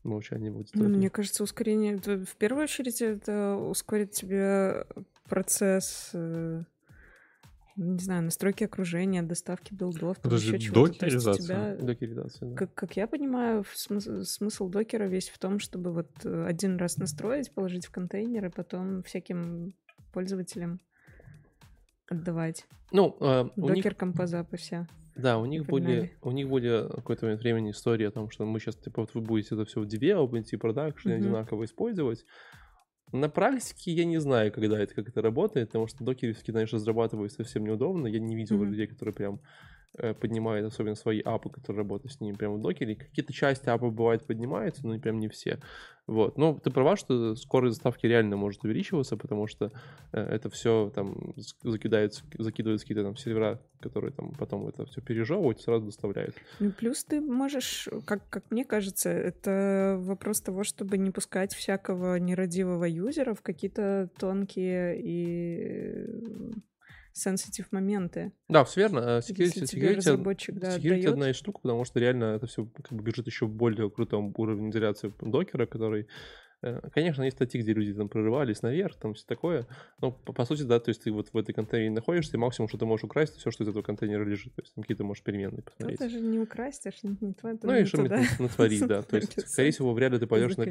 [0.04, 0.88] Молчание в Ну, аудитории.
[0.88, 1.98] мне кажется, ускорение...
[1.98, 4.86] В первую очередь это ускорит тебе
[5.30, 6.64] процесс, э,
[7.76, 10.94] не знаю, настройки окружения, доставки билдов, там Подожди, еще чего-то.
[10.94, 11.44] Докеризация?
[11.44, 12.56] тебя Докеризация, да.
[12.56, 16.78] Как, как я понимаю, в смыс- смысл докера весь в том, чтобы вот э, один
[16.78, 19.74] раз настроить, положить в контейнер и потом всяким
[20.14, 20.80] пользователям
[22.10, 22.66] отдавать.
[22.92, 24.88] Ну, э, у них, Докер композапы все.
[25.16, 28.60] Да, у них были, у них были какое-то момент времени история о том, что мы
[28.60, 31.18] сейчас, типа, вот вы будете это все в development и продакшн Мгм.
[31.18, 32.26] одинаково использовать.
[33.12, 37.34] На практике я не знаю, когда это, как это работает, потому что докеровские, знаешь, разрабатывать
[37.34, 38.08] совсем неудобно.
[38.08, 38.72] Я не видел Мгм.
[38.72, 39.42] людей, которые прям
[39.98, 42.96] э, поднимают, особенно свои апы, которые работают с ними прямо в докере.
[42.96, 45.60] Какие-то части апов бывает поднимаются, но прям не все.
[46.08, 46.38] Вот.
[46.38, 49.72] Но ты права, что скорость доставки реально может увеличиваться, потому что
[50.12, 55.62] э, это все там закидается, закидываются какие-то там сервера, которые там потом это все пережевывают
[55.62, 56.36] сразу доставляют.
[56.60, 62.18] Ну, плюс ты можешь, как, как мне кажется, это вопрос того, чтобы не пускать всякого
[62.18, 66.52] нерадивого юзера в какие-то тонкие и
[67.14, 68.32] сенситив моменты.
[68.48, 69.00] Да, все верно.
[69.00, 72.92] Э, Security, security, разработчик да, security одна из штук, потому что реально это все как
[72.92, 76.08] бы бежит еще в более крутом уровне изоляции докера, который
[76.94, 79.66] Конечно, есть статьи, где люди там прорывались наверх, там все такое.
[80.00, 82.68] Но по, по сути, да, то есть ты вот в этой контейнере находишься, и максимум,
[82.68, 84.54] что ты можешь украсть, все, что из этого контейнера лежит.
[84.54, 86.00] То есть там какие-то можешь переменные посмотреть.
[86.00, 87.58] Это же не украсть, аж не, не твое.
[87.64, 89.02] Ну и что-нибудь натворить, да.
[89.12, 90.66] То есть, скорее всего, вряд ли ты пойдешь на...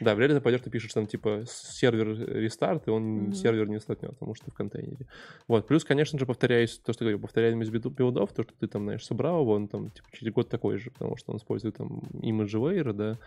[0.00, 3.78] Да, вряд ли ты пойдешь, ты пишешь там, типа, сервер рестарт, и он сервер не
[3.78, 5.06] статнет, потому что в контейнере.
[5.46, 8.84] Вот, плюс, конечно же, повторяюсь, то, что я говорю, повторяемость билдов, то, что ты там,
[8.84, 12.00] знаешь, собрал, его, он там, типа, через год такой же, потому что он использует там
[12.22, 13.18] image layer, да,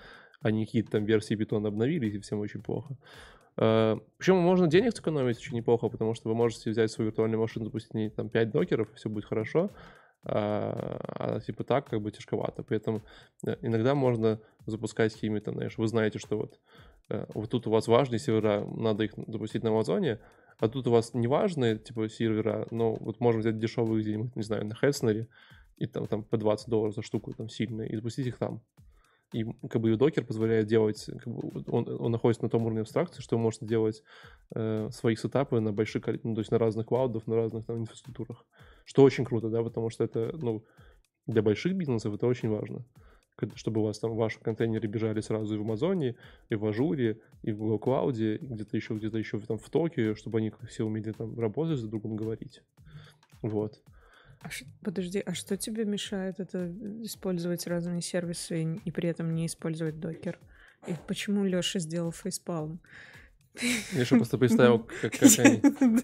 [0.42, 2.98] а не какие-то там версии бетона обновились, и всем очень плохо.
[3.56, 8.14] Причем можно денег сэкономить очень неплохо, потому что вы можете взять свою виртуальную машину, запустить
[8.16, 9.72] там 5 докеров, и все будет хорошо,
[10.28, 11.00] а,
[11.36, 12.64] а типа так как бы тяжковато.
[12.64, 13.04] Поэтому
[13.46, 16.60] э, иногда можно запускать какими-то, знаешь, вы знаете, что вот,
[17.10, 20.20] э, вот тут у вас важные сервера, надо их запустить на Амазоне,
[20.58, 24.66] а тут у вас неважные, типа, сервера, но вот можем взять дешевые где-нибудь, не знаю,
[24.66, 25.28] на Хеснере,
[25.78, 28.62] и там, там по 20 долларов за штуку, там, сильные, и запустить их там.
[29.36, 33.22] И как бы Docker позволяет делать, как бы, он, он находится на том уровне абстракции,
[33.22, 34.02] что вы можете делать
[34.56, 38.46] э, свои сетапы на больших, ну, то есть на разных клаудах, на разных там инфраструктурах.
[38.86, 40.64] Что очень круто, да, потому что это, ну,
[41.28, 42.86] для больших бизнесов это очень важно.
[43.56, 46.16] Чтобы у вас там ваши контейнеры бежали сразу и в Амазоне,
[46.48, 50.38] и в Ажуре, и в Google Cloud, где-то еще, где-то еще там в Токио, чтобы
[50.38, 52.62] они все умели там работать, с друг другом говорить.
[53.42, 53.82] Вот.
[54.42, 56.72] А ш- подожди, а что тебе мешает это
[57.04, 60.40] использовать разные сервисы и, при этом не использовать докер?
[60.88, 62.80] И почему Леша сделал фейспалм?
[63.94, 65.58] Я еще просто представил, как, как они...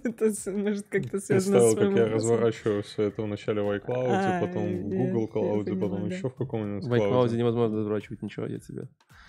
[0.04, 2.14] Это может как-то связано Представил, с как я вопросом.
[2.14, 6.86] разворачиваю все это вначале в iCloud, А, потом в Google Cloud, потом еще в каком-нибудь
[6.86, 7.36] В iCloud Cloud.
[7.38, 8.88] невозможно разворачивать ничего, я тебе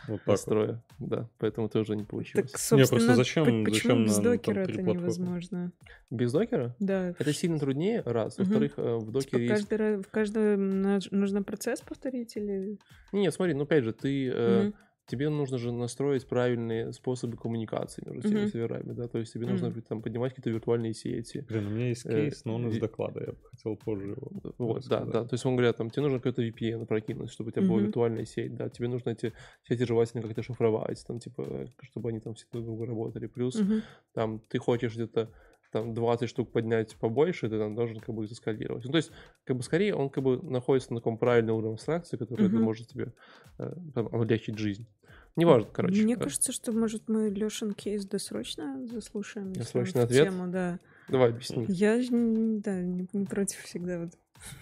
[0.09, 0.83] Вот так настрою.
[0.99, 2.51] Да, поэтому тоже не получилось.
[2.51, 5.73] Так, собственно, зачем- почему зачем без докера это невозможно?
[6.11, 6.75] Без докера?
[6.81, 7.15] Да.
[7.19, 8.37] Это сильно труднее, раз.
[8.39, 9.55] Во-вторых, э, в Типа докере есть...
[9.69, 12.79] каждый раз, в каждом нужно процесс повторить или...
[13.13, 14.73] Не, смотри, ну опять же, ты...
[15.07, 15.11] э.
[15.11, 18.47] Тебе нужно же настроить правильные способы коммуникации между всеми Мгм.
[18.47, 19.83] серверами, да, то есть тебе нужно Мгм.
[19.83, 21.47] там поднимать какие-то виртуальные сети.
[21.49, 24.33] Блин, у меня есть Э, кейс, но он из доклада, я бы хотел позже его
[24.59, 25.07] Вот, да, рассказать.
[25.07, 25.25] да.
[25.25, 27.83] То есть он говорит, там, тебе нужно какой-то VPN прокинуть, чтобы у тебя была Мгм.
[27.83, 32.21] виртуальная сеть, да, тебе нужно эти сети желательно как-то шифровать, там, типа, э, чтобы они
[32.21, 33.27] там все друг друга работали.
[33.27, 33.83] Плюс Мгм.
[34.13, 35.33] там ты хочешь где-то
[35.73, 38.85] там 20 штук поднять побольше, ты там должен как бы заскалировать.
[38.85, 39.11] Ну, то есть,
[39.45, 42.63] как бы скорее он как бы находится на таком правильном уровне абстракции, который Мгм.
[42.63, 43.13] может тебе
[43.59, 44.87] э, там, облегчить жизнь.
[45.35, 46.03] Неважно, короче.
[46.03, 49.55] Мне э, кажется, что, может, мы Лешин кейс досрочно заслушаем.
[49.55, 50.29] Досрочный ответ?
[50.29, 50.79] Тему, да.
[51.09, 51.65] Давай, объясни.
[51.69, 53.99] Я, ж, н- да, не, не против всегда.
[54.01, 54.11] Вот.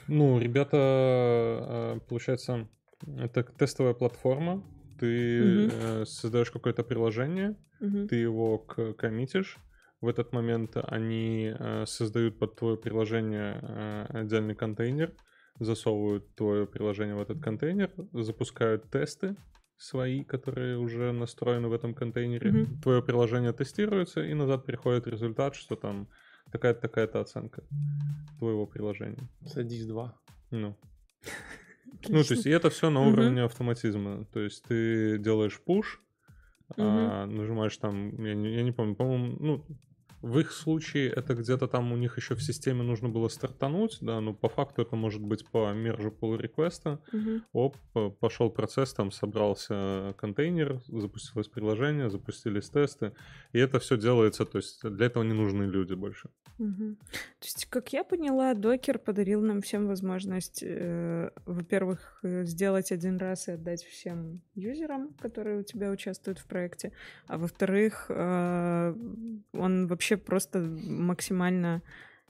[0.06, 0.76] Ну, ребята,
[1.96, 2.68] э, получается,
[3.18, 4.62] это тестовая платформа.
[5.00, 8.06] Ты э, создаешь какое-то приложение, Мгм.
[8.06, 9.58] ты его к- коммитишь.
[10.00, 15.14] В этот момент они э, создают под твое приложение э, отдельный контейнер,
[15.58, 19.36] засовывают твое приложение в этот контейнер, запускают тесты
[19.76, 22.50] свои, которые уже настроены в этом контейнере.
[22.50, 22.80] Мгм.
[22.80, 26.08] Твое приложение тестируется, и назад приходит результат, что там
[26.50, 27.62] такая-то такая-то оценка
[28.38, 29.28] твоего приложения.
[29.46, 30.18] Садись два.
[30.50, 30.76] Ну.
[32.08, 34.24] Ну, то есть, и это все на уровне автоматизма.
[34.32, 36.00] То есть ты делаешь пуш,
[36.76, 39.66] а, нажимаешь там, я не, я не помню, по-моему, ну,
[40.22, 44.20] в их случае это где-то там у них еще в системе нужно было стартануть, да,
[44.20, 47.00] но по факту это может быть по мержу pull реквеста.
[47.12, 47.44] Мгм.
[47.52, 53.12] Оп, п- пошел процесс, там собрался контейнер, запустилось приложение, запустились тесты,
[53.52, 56.28] и это все делается, то есть для этого не нужны люди больше.
[56.58, 56.96] Мгм.
[56.96, 63.16] То есть, как я поняла, докер подарил нам всем возможность, э, во-первых, э, сделать один
[63.16, 66.92] раз и отдать всем юзерам, которые у тебя участвуют в проекте,
[67.26, 68.94] а во-вторых, э,
[69.52, 71.82] он вообще просто максимально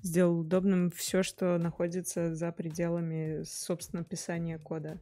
[0.02, 4.98] сделал удобным все, что находится за пределами, собственно, писания кода.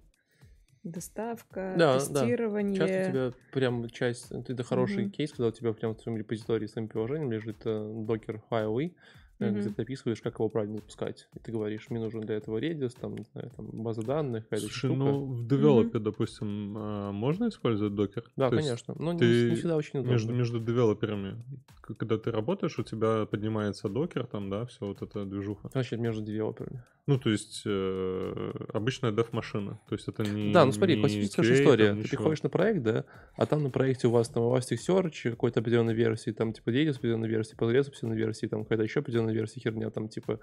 [0.85, 1.99] Доставка, Да, да.
[1.99, 2.79] тестирование.
[2.79, 5.11] Часто у тебя прям часть, это хороший Мгм.
[5.13, 8.95] кейс, когда у тебя прям в твоем репозитории с своим приложением лежит э, Docker файлы,
[9.39, 11.29] э, где ты описываешь, как его правильно запускать.
[11.35, 14.69] И ты говоришь, мне нужен для этого Redis, там, не знаю, там, база данных, Слушай,
[14.69, 14.95] штука.
[14.95, 18.25] ну в девелопе, допустим, а, можно использовать докер?
[18.37, 18.95] да, То конечно.
[18.99, 20.13] Но не, ты не всегда очень удобно.
[20.13, 21.37] Между, между девелоперами,
[21.81, 25.69] когда ты работаешь, у тебя поднимается докер, там, да, все вот эта движуха.
[25.73, 26.83] Значит, между девелоперами.
[27.09, 29.81] Ну, то есть э, обычная дев-машина.
[29.89, 31.93] То есть это не да, ну смотри, не классическая же QA, история.
[31.93, 32.11] Ты ничего.
[32.11, 36.33] приходишь на проект, да, а там на проекте у вас там Elasticsearch какой-то определенной версии,
[36.33, 40.09] там типа Redis определенной версии, Postgres определенной версии, там какая-то еще определенная версия херня, там
[40.09, 40.41] типа,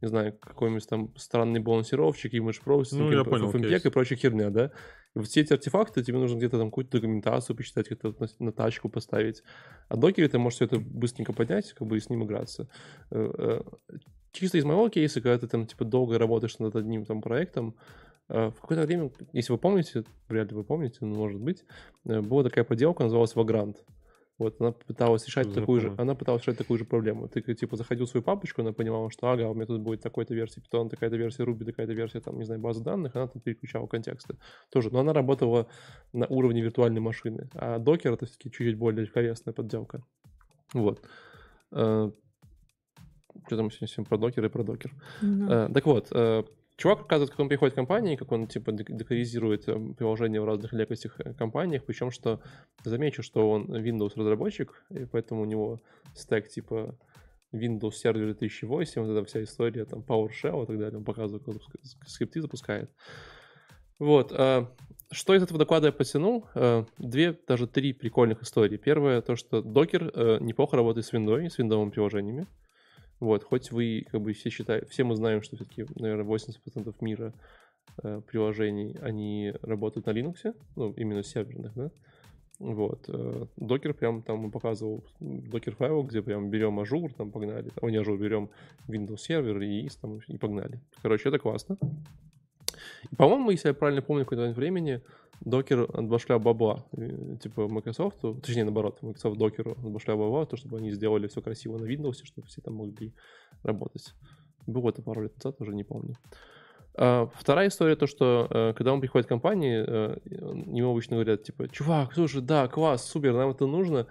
[0.00, 3.84] не знаю, какой-нибудь там странный балансировщик, image processing, Ну, я понял кейс.
[3.84, 4.70] и прочая херня, да.
[5.14, 8.88] И все эти артефакты тебе нужно где-то там какую-то документацию почитать, как-то на, на тачку
[8.88, 9.42] поставить.
[9.88, 12.68] А докере ты можешь все это быстренько поднять, как бы и с ним играться.
[13.10, 13.96] Э, э,
[14.32, 17.74] Чисто из моего кейса, когда ты там типа долго работаешь над одним там проектом,
[18.28, 21.64] э, в какое-то время, если вы помните, вряд ли вы помните, но может быть,
[22.04, 23.76] была такая поделка, называлась Vagrant.
[24.38, 27.28] Вот, она пыталась решать Что за такую же, она пыталась решать такую же проблему.
[27.28, 30.00] Ты, как, типа, заходил в свою папочку, она понимала, что, ага, у меня тут будет
[30.00, 33.42] такой-то версия Python, такая-то версия Ruby, такая-то версия, там, не знаю, базы данных, она там
[33.42, 34.36] переключала контексты.
[34.70, 35.66] Тоже, но она работала
[36.12, 37.50] на уровне виртуальной машины.
[37.54, 40.04] А Docker это все-таки чуть-чуть более легковесная подделка.
[40.72, 41.02] Вот.
[41.72, 42.10] Э,
[43.46, 44.92] Что там сегодня про докер и про докер.
[45.20, 46.44] Э, Так вот, э,
[46.78, 50.44] чувак рассказывает, как он приходит в компании, как он типа дек- декоризирует э, приложения в
[50.46, 52.40] разных легкостях э, компаниях, причем что
[52.84, 55.80] замечу, что он Windows разработчик, и поэтому у него
[56.14, 56.94] стек типа
[57.52, 61.56] Windows Server 2008, вот эта вся история, там PowerShell и так далее, он показывает, как
[62.06, 62.90] скрипты запускает.
[63.98, 64.32] Вот.
[64.32, 64.66] э,
[65.10, 66.46] Что из этого доклада я потянул?
[66.54, 68.76] Э, Две, даже три прикольных истории.
[68.76, 72.46] Первое, то, что Docker неплохо работает с Windows, с виндовыми приложениями.
[73.20, 77.34] Вот, хоть вы, как бы, все считаете, все мы знаем, что все-таки, наверное, 80% мира
[78.02, 81.90] э, приложений, они работают на Linux, ну, именно серверных, да.
[82.58, 83.04] Вот.
[83.08, 87.70] э, Docker прям там показывал Dockerfile, где прям берем Azure, там погнали.
[87.80, 88.50] О, не Azure, берем
[88.88, 90.80] Windows сервер и EIS там и погнали.
[91.02, 91.76] Короче, это классно.
[93.10, 95.02] И, по-моему, если я правильно помню, в какой-то момент времени
[95.40, 100.90] докер отбашлял бабла, э, типа Microsoft, точнее, наоборот, Microsoft докеру отбашлял бабла, то, чтобы они
[100.90, 103.14] сделали все красиво на Windows, чтобы все там могли
[103.62, 104.14] работать.
[104.66, 106.16] Было это пару лет назад, уже не помню.
[106.94, 111.44] А, вторая история то, что э, когда он приходит в компании, э, ему обычно говорят,
[111.44, 114.06] типа, чувак, слушай, да, класс, супер, нам это нужно.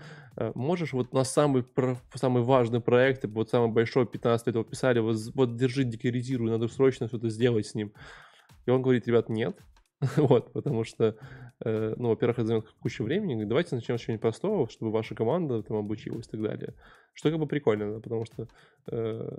[0.54, 1.66] Можешь вот на самый,
[2.14, 6.68] самый важный проект, вот самый большой, 15 лет его писали, вот, вот держи, декоризируй, надо
[6.68, 7.92] срочно что-то сделать с ним.
[8.68, 9.58] И он говорит, ребят, нет,
[10.18, 11.16] вот, потому что,
[11.66, 13.46] э, ну, во-первых, это займет кучу времени.
[13.46, 16.76] Давайте начнем с чего-нибудь простого, чтобы ваша команда там обучилась и так далее.
[17.14, 18.48] Что как бы прикольно, да, потому что,
[18.92, 19.30] э,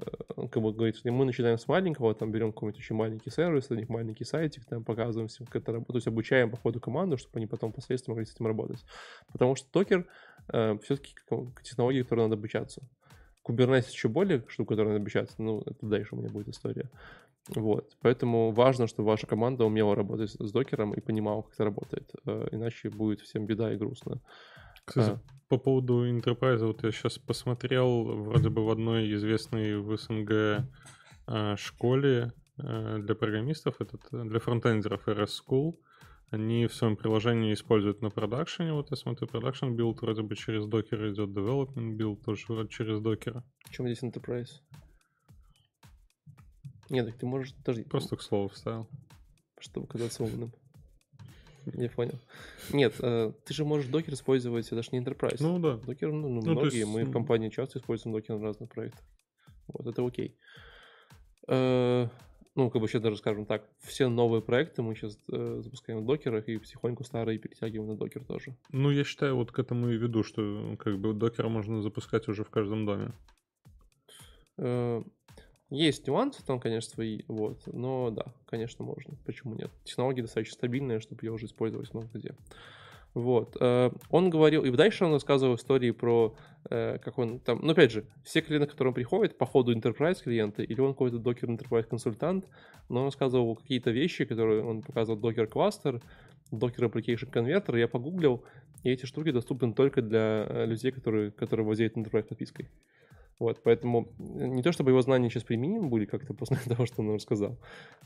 [0.51, 4.25] как бы говорит, мы начинаем с маленького, там берем какой-нибудь очень маленький сервис, них маленький
[4.25, 7.47] сайтик, там показываем всем, как это работает, то есть обучаем по ходу команду, чтобы они
[7.47, 8.85] потом впоследствии могли с этим работать.
[9.31, 10.09] Потому что токер
[10.53, 11.15] э, все-таки
[11.63, 12.83] технология, которой надо обучаться.
[13.47, 16.91] Kubernetes еще более штука, которой надо обучаться, ну, это дальше у меня будет история.
[17.55, 17.97] Вот.
[18.03, 22.11] Поэтому важно, чтобы ваша команда умела работать с докером и понимала, как это работает.
[22.27, 24.21] Э, иначе будет всем беда и грустно.
[24.85, 25.21] Кстати, а.
[25.49, 30.67] по поводу Enterprise, вот я сейчас посмотрел, вроде бы в одной известной в СНГ
[31.27, 35.75] э, школе э, для программистов, этот, для фронтендеров RS School,
[36.31, 38.73] они в своем приложении используют на продакшене.
[38.73, 43.01] Вот я смотрю, production build вроде бы через Docker идет, development билд тоже вроде через
[43.01, 43.45] докера.
[43.65, 44.61] В чем здесь Enterprise?
[46.91, 47.55] Нет, так ты можешь...
[47.55, 47.85] Подожди.
[47.85, 48.89] Просто к слову вставил.
[49.61, 50.53] Чтобы казаться умным.
[51.75, 52.19] Я понял.
[52.73, 55.37] Нет, э, ты же можешь Docker использовать, это же не Enterprise.
[55.41, 55.77] Ну да.
[55.77, 56.91] Docker, ну, ну, ну многие, есть...
[56.91, 59.05] мы в компании часто используем Docker на разных проектах.
[59.67, 60.39] Вот, это окей.
[61.47, 62.09] Э,
[62.55, 66.07] ну, как бы сейчас даже скажем так, все новые проекты мы сейчас э, запускаем в
[66.07, 68.57] докерах и потихоньку старые перетягиваем на докер тоже.
[68.71, 72.45] Ну, я считаю, вот к этому и веду, что как бы докера можно запускать уже
[72.45, 73.13] в каждом доме.
[74.57, 75.03] Э,
[75.71, 79.15] есть нюансы там, конечно, свои, вот, но да, конечно, можно.
[79.27, 79.71] Почему нет?
[79.85, 82.35] Технология достаточно стабильная, чтобы ее уже использовать много где.
[83.15, 83.57] Вот.
[83.61, 86.37] Э, он говорил, и дальше он рассказывал истории про,
[86.71, 90.23] э, как он там, ну, опять же, все клиенты, к которым приходят, по ходу enterprise
[90.23, 92.47] клиенты, или он какой-то докер enterprise консультант,
[92.89, 96.01] но он рассказывал какие-то вещи, которые он показывал докер кластер,
[96.51, 98.45] докер application converter, я погуглил,
[98.85, 102.69] и эти штуки доступны только для э, людей, которые, которые владеют enterprise подпиской.
[103.39, 107.15] Вот, поэтому не то чтобы его знания сейчас применимы были как-то после того, что он
[107.15, 107.59] рассказал,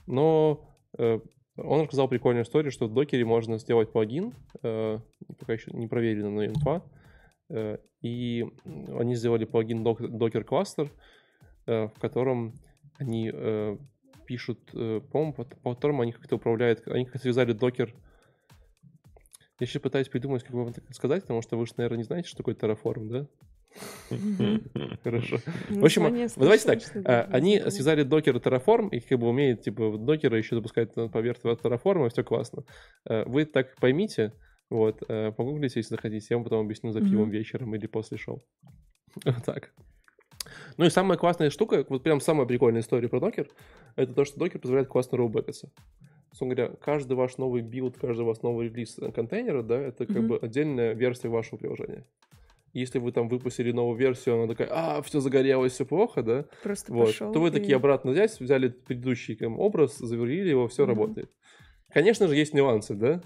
[0.06, 0.68] но
[0.98, 1.20] э,
[1.56, 4.98] он рассказал прикольную историю, что в докере можно сделать плагин, э,
[5.38, 6.82] пока еще не проверено, но инфа,
[7.48, 8.44] э, и
[8.98, 10.90] они сделали плагин Docker Cluster,
[11.66, 12.54] э, в котором
[12.98, 13.76] они э,
[14.26, 17.94] пишут, э, по-моему, по, по которому они как-то управляют, они как-то связали докер
[19.62, 22.28] я сейчас пытаюсь придумать, как вам это сказать, потому что вы же, наверное, не знаете,
[22.28, 23.28] что такое Terraform, да?
[25.04, 25.38] Хорошо.
[25.70, 26.82] В общем, давайте так.
[27.04, 31.38] А, они связали докер и Terraform, и как бы умеют, типа, докера еще запускать поверх
[31.44, 32.64] Terraform, и все классно.
[33.06, 34.32] А, вы так поймите,
[34.70, 38.44] вот, а, погуглите, если захотите, я вам потом объясню за пивом вечером или после шоу.
[39.24, 39.74] Вот так.
[40.78, 43.48] Ну и самая классная штука, вот прям самая прикольная история про Docker,
[43.94, 45.70] это то, что Docker позволяет классно роллбекаться.
[46.30, 50.38] Собственно говоря, каждый ваш новый build, каждый ваш новый релиз контейнера, да, это как бы
[50.38, 52.06] отдельная версия вашего приложения
[52.72, 56.46] если вы там выпустили новую версию, она такая, а, все загорелось, все плохо, да?
[56.62, 57.06] Просто вот.
[57.06, 57.52] пошел То вы и...
[57.52, 60.86] такие обратно взять, взяли предыдущий там, образ, заверлили его, все mm-hmm.
[60.86, 61.30] работает.
[61.92, 63.22] Конечно же, есть нюансы, да?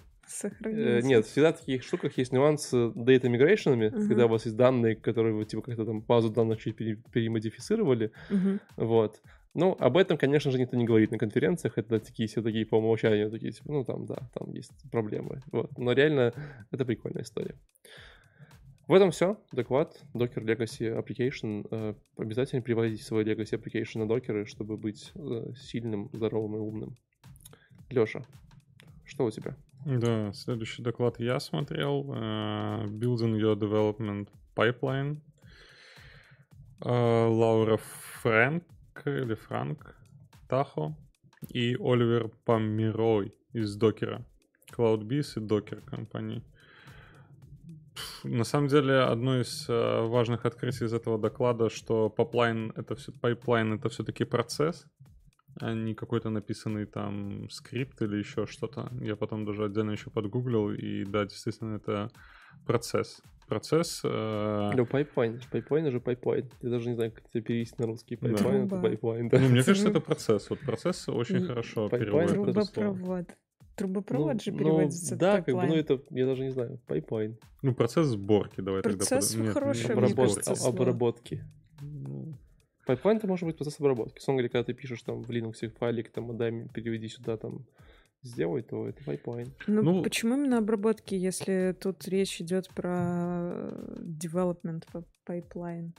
[0.65, 4.09] Э, нет, всегда в таких штуках есть нюансы с data migration, uh-huh.
[4.09, 8.11] когда у вас есть данные, которые вы типа как-то там базу данных чуть пере- перемодифицировали.
[8.29, 8.59] Uh-huh.
[8.77, 9.21] Вот.
[9.55, 11.79] Ну, об этом, конечно же, никто не говорит на конференциях.
[11.79, 15.43] Это такие все такие по умолчанию, такие, типа, ну, там, да, там есть проблемы.
[15.51, 15.71] Вот.
[15.79, 16.35] Но реально
[16.71, 17.55] это прикольная история.
[18.87, 19.37] В этом все.
[19.51, 21.67] Доклад Docker Legacy Application.
[21.71, 26.97] Э, обязательно приводите свой Legacy Application на докеры, чтобы быть э, сильным, здоровым и умным.
[27.91, 28.25] Леша,
[29.05, 29.57] что у тебя?
[29.85, 32.13] Да, следующий доклад я смотрел.
[32.13, 35.21] Uh, Building Your Development Pipeline.
[36.81, 38.65] Лаура Фрэнк
[39.07, 39.97] или Франк
[40.49, 40.95] Тахо
[41.49, 44.25] и Оливер Помирой из Докера.
[44.73, 46.43] CloudBees и Docker компании.
[48.29, 53.13] На самом деле, одно из э, важных открытий из этого доклада, что pipeline это все,
[53.13, 54.87] pipeline это все-таки процесс,
[55.61, 58.91] а не какой-то написанный там скрипт или еще что-то.
[59.01, 62.11] Я потом даже отдельно еще подгуглил, и да, действительно, это
[62.67, 63.23] процесс.
[63.49, 64.01] Процесс...
[64.05, 64.73] Э...
[64.75, 65.41] Да, pipeline.
[65.51, 66.51] Pipeline же pipeline.
[66.63, 68.17] Я даже не знаю, как это перевести на русский.
[68.17, 68.77] Pipeline да.
[68.77, 69.29] это pipeline.
[69.29, 69.39] Да.
[69.39, 70.51] Ну, мне кажется, это процесс.
[70.51, 73.25] Вот процесс очень хорошо переводит это слово.
[73.77, 75.15] Трубопровод ну, же ну, переводится.
[75.15, 77.39] Ну, да, как бы, ну это, я даже не знаю, pipeline.
[77.63, 79.53] Ну, процесс сборки, давай процесс тогда.
[79.53, 80.45] Процесс хороший, обработки.
[80.45, 81.45] Кажется, обработки.
[81.83, 82.35] Ну,
[82.87, 84.21] pipeline это может быть процесс обработки.
[84.21, 87.67] Сон говорит, когда ты пишешь там в Linux файлик, там, дай переведи сюда, там,
[88.23, 89.53] сделай, то это pipeline.
[89.67, 94.85] Ну, ну, почему именно обработки, если тут речь идет про development
[95.29, 95.93] pipeline?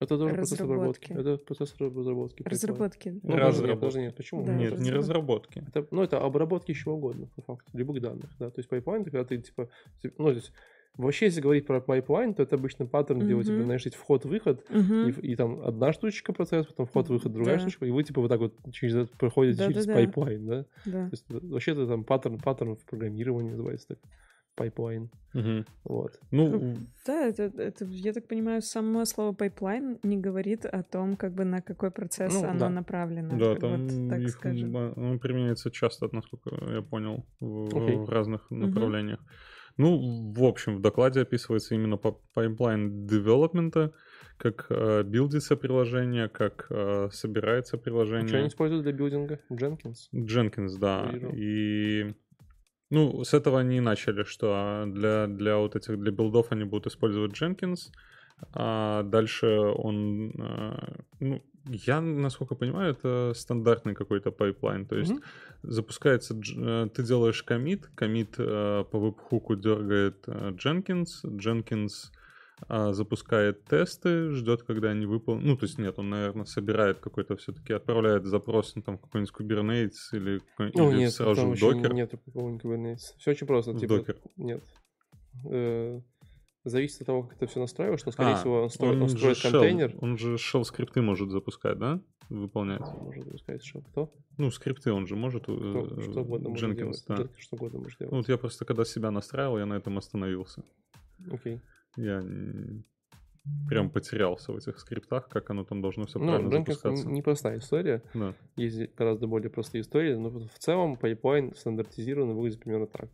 [0.00, 1.12] Это тоже процесс обработки.
[1.12, 2.42] Это процесс разработки.
[2.44, 3.20] Разработки.
[3.22, 3.80] Ну, разработки.
[3.80, 4.44] Даже нет, почему?
[4.44, 5.64] Да, нет, не разработки.
[5.66, 8.50] Это, ну, это обработки чего угодно, по факту, любых данных, да.
[8.50, 9.68] То есть pipeline, когда ты, типа,
[10.18, 10.52] ну, то есть
[10.98, 14.64] Вообще, если говорить про pipeline, то это обычно паттерн, где у тебя, знаешь, есть вход-выход,
[14.68, 17.60] и, и там одна штучка процесс, потом вход-выход, другая да.
[17.60, 20.66] штучка, и вы типа вот так вот через это проходите да, через да, пайплайн, да?
[20.86, 21.08] да?
[21.08, 23.98] То есть вообще это там паттерн, паттерн в программировании называется так
[24.58, 25.10] pipeline.
[25.34, 25.64] Угу.
[25.84, 26.20] Вот.
[26.30, 31.32] Ну, да, это, это, я так понимаю, само слово pipeline не говорит о том, как
[31.34, 32.68] бы на какой процесс ну, оно да.
[32.70, 33.38] направлено.
[33.38, 34.76] Да, там вот, так их, скажем.
[34.76, 38.04] оно применяется часто, насколько я понял, в, okay.
[38.04, 39.20] в разных направлениях.
[39.20, 39.28] Угу.
[39.78, 43.92] Ну, в общем, в докладе описывается именно pipeline девелопмента,
[44.36, 48.24] как э, билдится приложение, как э, собирается приложение.
[48.24, 49.38] А что они используют для билдинга?
[49.50, 50.10] Jenkins?
[50.12, 51.08] Jenkins, да.
[51.32, 52.12] И
[52.90, 56.64] ну, с этого они и начали, что а, для, для вот этих, для билдов они
[56.64, 57.90] будут использовать Jenkins,
[58.52, 64.86] а дальше он, а, ну, я, насколько понимаю, это стандартный какой-то pipeline.
[64.86, 65.22] То есть mm-hmm.
[65.62, 72.10] запускается, э, ты делаешь комит, комит э, по веб-хуку дергает э, Jenkins, Jenkins
[72.68, 75.44] запускает тесты, ждет, когда они выполнят.
[75.44, 79.92] Ну, то есть нет, он, наверное, собирает какой-то все-таки, отправляет запрос на там какой-нибудь Kubernetes
[80.12, 80.40] или,
[80.74, 81.92] ну, или нет, сразу в Docker.
[81.92, 83.14] Нет какого-нибудь Kubernetes.
[83.18, 83.72] Все очень просто.
[83.72, 84.16] В типа, Docker.
[84.36, 84.62] Нет
[86.68, 89.08] зависит от того, как это все настраиваешь, но, скорее а, всего, он, строит, он, он
[89.08, 89.96] строит shell, контейнер.
[90.00, 92.00] Он же shell скрипты может запускать, да?
[92.28, 92.80] Выполнять.
[92.80, 93.84] Может запускать shell.
[93.90, 94.12] Кто?
[94.36, 95.44] Ну, скрипты он же может.
[95.44, 97.04] Кто, э, что угодно может делать.
[97.08, 97.14] Да.
[97.14, 98.12] Jenkins что угодно может делать.
[98.12, 100.62] Ну, вот я просто когда себя настраивал, я на этом остановился.
[101.30, 101.60] Окей.
[101.96, 102.24] Я
[103.68, 107.08] прям потерялся в этих скриптах, как оно там должно все ну, правильно Jenkins запускаться.
[107.08, 108.02] непростая история.
[108.14, 108.34] Да.
[108.56, 113.10] Есть гораздо более простые истории, но в целом pipeline стандартизированно выглядит примерно так.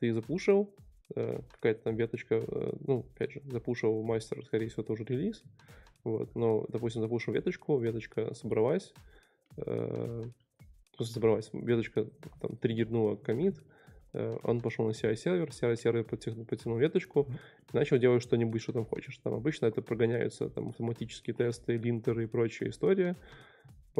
[0.00, 0.74] Ты запушил,
[1.14, 5.42] Э, какая-то там веточка, э, ну, опять же, запушил мастер, скорее всего, тоже релиз,
[6.04, 8.92] вот, но, допустим, запушил веточку, веточка собралась,
[9.56, 10.22] э,
[10.96, 12.06] просто собралась, веточка
[12.42, 13.56] там триггернула комит,
[14.42, 17.28] он пошел на CI-сервер, CI-сервер потянул, потянул веточку
[17.72, 19.18] начал делать что-нибудь, что там хочешь.
[19.18, 23.16] Там обычно это прогоняются там, автоматические тесты, линтеры и прочая история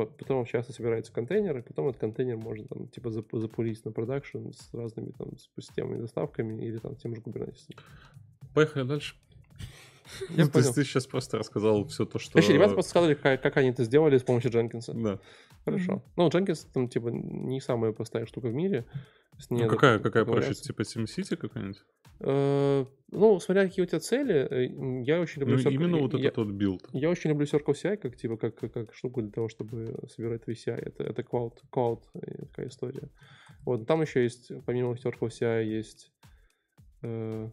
[0.06, 4.72] потом часто собирается контейнер, и потом этот контейнер можно там типа запулить на продакшн с
[4.72, 7.74] разными там системами, доставками или там тем же Kubernetes.
[8.54, 9.16] Поехали дальше.
[10.30, 12.38] Я ну, то есть ты сейчас просто рассказал все то, что...
[12.38, 14.90] Вообще, ребята просто сказали, как, как они это сделали с помощью Jenkins.
[14.94, 15.18] Да.
[15.70, 15.92] Хорошо.
[15.92, 16.12] Mm-hmm.
[16.16, 18.84] Ну, Jenkins там, типа, не самая простая штука в мире.
[19.50, 21.82] Ну, какая, какая проще, типа SimCity какая-нибудь?
[22.20, 25.56] Э, ну, смотря какие у тебя цели, э, я очень люблю...
[25.56, 25.74] Ну, Circle...
[25.74, 26.88] именно вот этот вот build.
[26.92, 30.44] Я очень люблю Circle CI, как, типа, как, как, как штуку для того, чтобы собирать
[30.44, 30.74] твои CI.
[30.74, 33.08] Это, это cloud, cloud э, такая история.
[33.64, 36.12] Вот, там еще есть, помимо Circle CI, есть...
[37.02, 37.50] Э,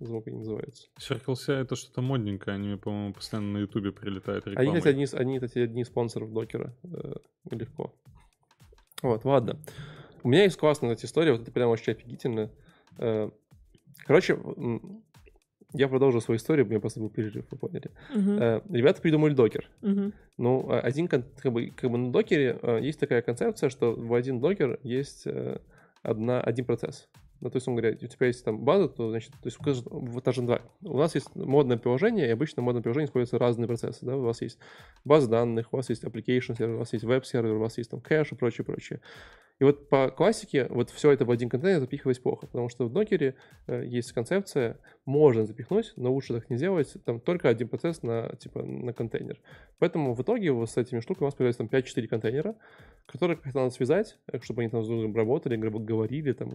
[0.00, 0.88] звук не называется.
[0.98, 4.70] Circle CI это что-то модненькое, они, по-моему, постоянно на Ютубе прилетают рекламой.
[4.70, 6.74] Они, кстати, одни, они, кстати, одни из спонсоров докера.
[6.84, 7.14] Э,
[7.50, 7.94] легко.
[9.02, 9.58] Вот, ладно.
[10.22, 12.50] У меня есть классная эта история, вот это прям очень офигительно.
[12.98, 13.30] Э,
[14.06, 14.38] короче,
[15.72, 17.90] я продолжу свою историю, у меня просто был перерыв, вы поняли.
[18.14, 18.62] Uh-huh.
[18.72, 19.68] Ребята придумали докер.
[19.82, 20.12] Uh-huh.
[20.38, 24.14] Ну, а один, как бы, как бы на докере э, есть такая концепция, что в
[24.14, 25.26] один Docker есть
[26.02, 27.08] одна, один процесс.
[27.44, 30.18] Ну, то есть, он говорит, у тебя есть там база, то, значит, то есть, в
[30.18, 30.62] этаже два.
[30.82, 34.22] У нас есть модное приложение, и обычно в модном приложении используются разные процессы, да, у
[34.22, 34.58] вас есть
[35.04, 38.00] база данных, у вас есть application сервер, у вас есть веб-сервер, у вас есть там
[38.00, 39.00] кэш и прочее, прочее.
[39.60, 42.92] И вот по классике вот все это в один контейнер запихивать плохо, потому что в
[42.92, 43.36] докере
[43.68, 48.34] э, есть концепция, можно запихнуть, но лучше так не делать, там только один процесс на,
[48.36, 49.40] типа, на контейнер.
[49.78, 52.56] Поэтому в итоге вот с этими штуками у вас появляется там 5-4 контейнера,
[53.06, 56.50] которые как-то надо связать, э, чтобы они там с другом работали, говорили, там,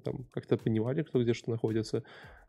[0.00, 2.02] там как-то понимали, кто где что находится.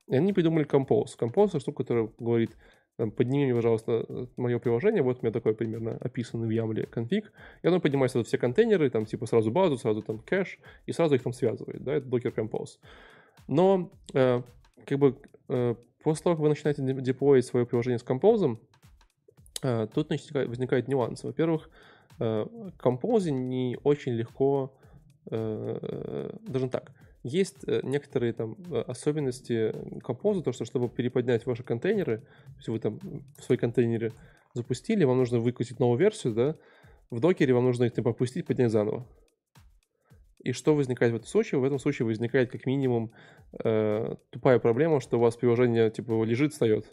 [0.08, 1.18] И они придумали Compose.
[1.20, 2.58] Compose— это штука, которая говорит,
[2.98, 4.06] подними мне, пожалуйста,
[4.38, 7.32] мое приложение, вот у меня такой примерно описанный в Ямле конфиг,
[7.62, 11.16] и оно поднимает сюда все контейнеры, там типа сразу базу, сразу там кэш, и сразу
[11.16, 12.80] их там связывает, да, это Docker Compose.
[13.48, 14.42] Но э,
[14.86, 15.18] как бы
[15.50, 18.58] э, после того, как вы начинаете деплоить свое приложение с Compose,
[19.62, 21.24] э, тут возникает, нюанс.
[21.24, 24.74] Во-первых, э, Compose не очень легко,
[25.32, 26.92] э, даже так,
[27.26, 32.22] есть э, некоторые там э, особенности композа, то, что чтобы переподнять ваши контейнеры,
[32.58, 33.00] есть вы там
[33.40, 34.14] в свои контейнеры
[34.54, 36.56] запустили, вам нужно выкрутить новую версию, да,
[37.10, 39.08] в докере вам нужно их типа, опустить, поднять заново.
[40.44, 41.60] И что возникает в этом случае?
[41.60, 43.12] В этом случае возникает как минимум
[43.64, 46.86] э, тупая проблема, что у вас приложение типа лежит, встает.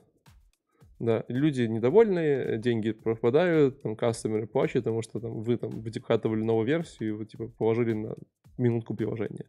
[1.03, 6.65] Да, люди недовольные, деньги пропадают, там кастомеры плачут, потому что там вы там выкатывали новую
[6.65, 8.15] версию, и вы типа положили на
[8.57, 9.47] минутку приложения.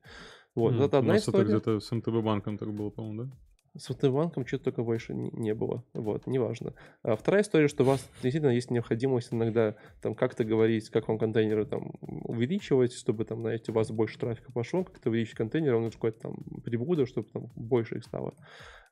[0.56, 1.44] Вот, mm, это одна у нас история.
[1.44, 3.32] это где-то с МТБ банком так было, по-моему, да?
[3.78, 5.84] С банком что-то только больше не, не было.
[5.94, 6.74] Вот, неважно.
[7.04, 11.20] А вторая история, что у вас действительно есть необходимость иногда там как-то говорить, как вам
[11.20, 15.92] контейнеры там увеличивать, чтобы там, знаете, у вас больше трафика пошло, как-то увеличить контейнеры, он
[15.92, 18.34] какой-то там прибуда, чтобы там больше их стало.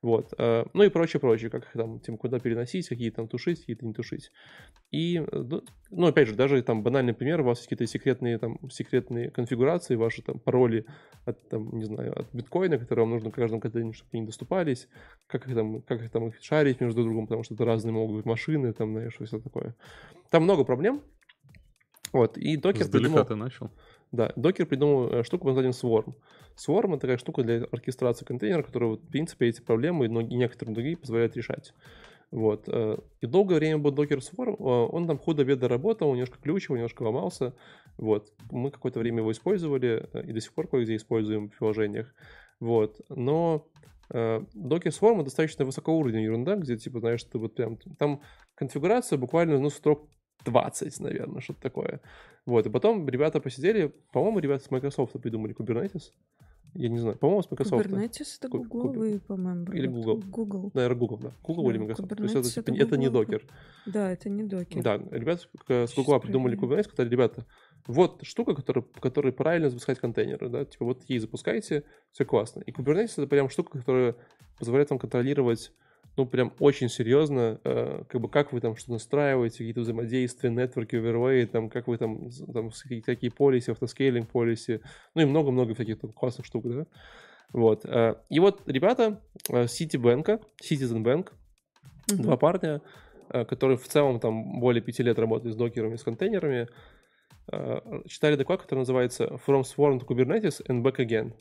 [0.01, 0.33] Вот.
[0.39, 3.93] Э, ну и прочее, прочее, как там, тем, куда переносить, какие там тушить, какие-то не
[3.93, 4.31] тушить.
[4.89, 5.43] И, э,
[5.91, 9.95] ну, опять же, даже там банальный пример, у вас есть какие-то секретные там, секретные конфигурации,
[9.95, 10.85] ваши там пароли
[11.25, 14.87] от, там, не знаю, от биткоина, которые вам нужно в каждом контейнере, чтобы они доступались,
[15.27, 18.17] как их там, как их там их шарить между другом, потому что это разные могут
[18.17, 19.75] быть машины, там, знаешь, все такое.
[20.31, 21.03] Там много проблем.
[22.11, 23.23] Вот, и докер придумал...
[23.23, 23.71] ты начал.
[24.11, 26.13] Да, докер придумал э, штуку под названием Swarm.
[26.57, 30.97] Swarm— это такая штука для оркестрации контейнера, которая, в принципе, эти проблемы и некоторые другие
[30.97, 31.73] позволяет решать.
[32.29, 32.67] Вот.
[32.67, 37.03] Э, и долгое время был Docker Swarm, э, он там худо-бедно работал, немножко ключевый, немножко
[37.03, 37.55] ломался.
[37.97, 38.33] Вот.
[38.51, 42.13] Мы какое-то время его использовали и до сих пор кое-где используем в приложениях.
[42.59, 42.99] Вот.
[43.09, 43.67] Но
[44.09, 47.77] Docker Swarm достаточно высокоуровневая ерунда, где, типа, знаешь, ты вот прям...
[47.97, 48.21] Там
[48.55, 50.09] конфигурация буквально, ну, строк
[50.45, 52.01] 20, наверное, что-то такое.
[52.45, 56.11] Вот, и потом ребята посидели, по-моему, ребята с Microsoft придумали Kubernetes.
[56.73, 57.85] Я не знаю, по-моему, с Microsoft.
[57.85, 59.71] Kubernetes это Google, по-моему.
[59.73, 60.21] Или Google.
[60.25, 60.71] Google.
[60.73, 61.31] Наверное, Google, да.
[61.43, 62.11] Google да, или Microsoft.
[62.11, 63.45] Kubernetes То есть это, это, это не докер.
[63.85, 64.81] Да, это не докер.
[64.81, 67.45] Да, ребята с Google придумали Kubernetes, сказали, ребята,
[67.87, 72.61] вот штука, которая, которой правильно запускать контейнеры, да, типа вот ей запускайте, все классно.
[72.61, 74.15] И Kubernetes это прям штука, которая
[74.57, 75.73] позволяет вам контролировать
[76.17, 80.95] ну, прям очень серьезно, э, как бы как вы там что настраиваете, какие-то взаимодействия, нетворки,
[80.95, 84.81] овервей, там, как вы там, там какие, какие полиси, автоскейлинг полиси,
[85.15, 86.85] ну и много-много всяких там классных штук, да.
[87.53, 87.85] Вот.
[87.85, 91.29] Э, и вот ребята э, Citibank, Citizen Bank,
[92.09, 92.21] mm-hmm.
[92.21, 92.81] два парня,
[93.29, 96.67] э, которые в целом там более пяти лет работают с докерами, с контейнерами,
[97.51, 101.33] э, читали доклад, который называется From Swarm to Kubernetes and Back Again.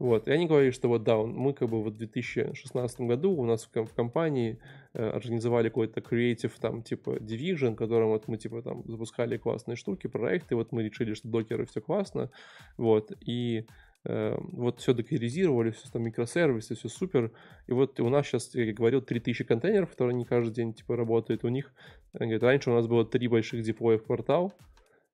[0.00, 3.68] Вот, и они говорили, что вот да, мы как бы в 2016 году у нас
[3.72, 4.58] в, в компании
[4.92, 10.08] э, организовали какой-то creative там типа division, которым вот мы типа там запускали классные штуки,
[10.08, 12.32] проекты, вот мы решили, что докеры все классно,
[12.76, 13.66] вот, и
[14.04, 17.30] э, вот все докеризировали, все там микросервисы, все супер,
[17.68, 21.44] и вот у нас сейчас, я говорил, 3000 контейнеров, которые не каждый день типа работают,
[21.44, 21.72] у них,
[22.12, 24.52] говорят, раньше у нас было три больших деплоя в квартал,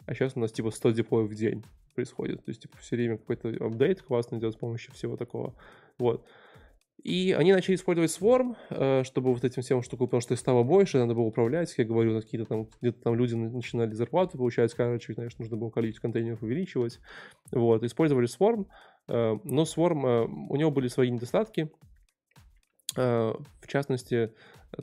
[0.07, 1.65] а сейчас у нас типа 100 деплоев в день
[1.95, 2.45] происходит.
[2.45, 5.55] То есть, типа, все время какой-то апдейт классно идет с помощью всего такого.
[5.99, 6.27] Вот.
[7.03, 10.63] И они начали использовать Swarm, э, чтобы вот этим всем штуку, потому что их стало
[10.63, 14.75] больше, надо было управлять, как я говорю, какие-то там, где-то там люди начинали зарплату получать,
[14.75, 17.01] короче, знаешь, нужно было количество контейнеров увеличивать.
[17.53, 18.67] Вот, использовали Swarm,
[19.09, 21.71] э, но Swarm, э, у него были свои недостатки,
[22.97, 24.33] в частности,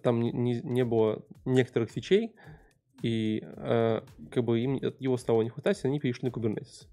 [0.02, 2.38] там не, не было некоторых фичей,
[3.02, 6.88] и как бы им его стало не хватать, и они перешли на Kubernetes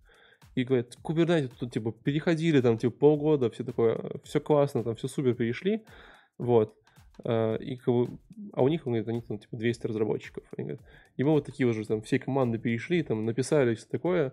[0.55, 5.09] и говорят, Kubernetes тут типа переходили там типа полгода, все такое, все классно, там все
[5.09, 5.83] супер перешли,
[6.39, 6.75] вот.
[7.23, 8.19] Uh, и, как бы,
[8.55, 10.43] а у них, он говорит, они там типа 200 разработчиков.
[10.57, 10.85] Они говорят,
[11.17, 14.33] и мы вот такие уже там все команды перешли, там написали все такое,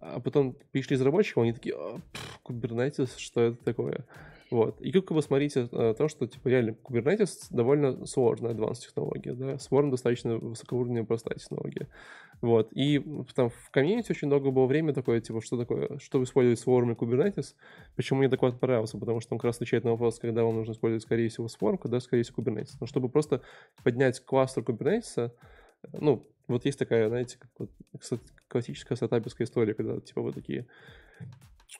[0.00, 2.00] а потом перешли разработчиков, они такие, а,
[2.44, 4.06] Kubernetes, что это такое?
[4.50, 4.80] Вот.
[4.82, 9.52] И как вы смотрите э, то, что, типа, реально, Kubernetes довольно сложная advanced технология, да,
[9.54, 11.88] Swarm достаточно высокоуровневая простая технология.
[12.42, 12.72] Вот.
[12.72, 12.98] И
[13.34, 16.94] там в комьюнити очень много было время такое, типа, что такое, что использовать Swarm и
[16.94, 17.54] Kubernetes.
[17.94, 18.98] Почему мне доклад понравился?
[18.98, 21.78] Потому что он как раз отвечает на вопрос, когда вам нужно использовать, скорее всего, Swarm,
[21.78, 22.72] когда, скорее всего, Kubernetes.
[22.80, 23.42] Но чтобы просто
[23.84, 25.30] поднять кластер Kubernetes,
[25.92, 27.70] ну, вот есть такая, знаете, как вот
[28.48, 30.66] классическая стартаперская история, когда, типа, вы такие,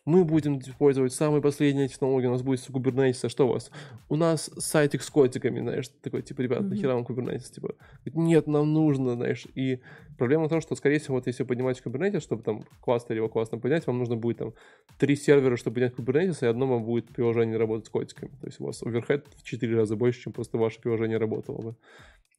[0.05, 3.71] мы будем использовать самые последние технологии, у нас будет Kubernetes, а что у вас?
[4.09, 6.69] У нас сайтик с котиками, знаешь, такой, типа, ребят, mm-hmm.
[6.69, 7.75] нахера вам Kubernetes, типа,
[8.07, 9.81] нет, нам нужно, знаешь, и
[10.19, 13.59] проблема в том, что, скорее всего, вот если поднимать Kubernetes, чтобы там кластер его классно
[13.59, 14.55] поднять, вам нужно будет там
[14.99, 18.61] три сервера, чтобы поднять Kubernetes, и одно вам будет приложение работать с котиками, то есть
[18.61, 21.77] у вас оверхед в четыре раза больше, чем просто ваше приложение работало бы,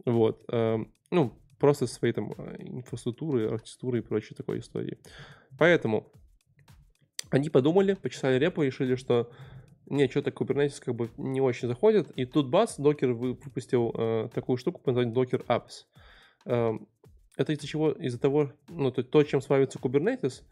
[0.06, 4.98] вот, эм, ну, просто своей там инфраструктурой, архитектурой и прочей такой истории.
[5.58, 6.12] Поэтому
[7.34, 9.32] они подумали, почесали репу и решили, что
[9.88, 12.12] не, что-то Kubernetes как бы не очень заходит.
[12.12, 15.86] И тут бац, докер выпустил э, такую штуку под названием Docker Apps.
[16.46, 16.74] Э,
[17.36, 17.92] это из-за чего?
[17.92, 20.44] Из-за того, ну, то, то чем славится Kubernetes,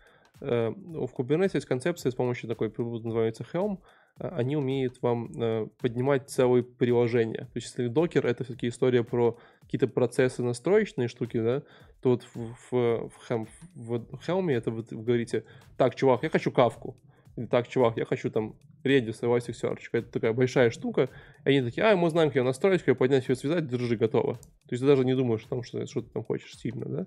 [0.42, 3.78] э, в Kubernetes есть концепция с помощью такой приблуды, называется Helm,
[4.20, 7.46] э, они умеют вам э, поднимать целые приложения.
[7.46, 9.38] То есть, если докер— это все-таки история про
[9.72, 11.64] какие-то процессы настроечные штуки, да,
[12.02, 15.46] то вот в, в, в, Helm, в Helm это вы говорите,
[15.78, 16.98] так, чувак, я хочу кавку.
[17.38, 19.80] Или так, чувак, я хочу там Redis, Elasticsearch.
[19.94, 21.10] Это такая большая штука.
[21.46, 23.96] И они такие, а, мы знаем, как ее настроить, как ее поднять, ее связать, держи,
[23.96, 24.34] готово.
[24.34, 27.06] То есть ты даже не думаешь о том, что, что ты там хочешь сильно, да.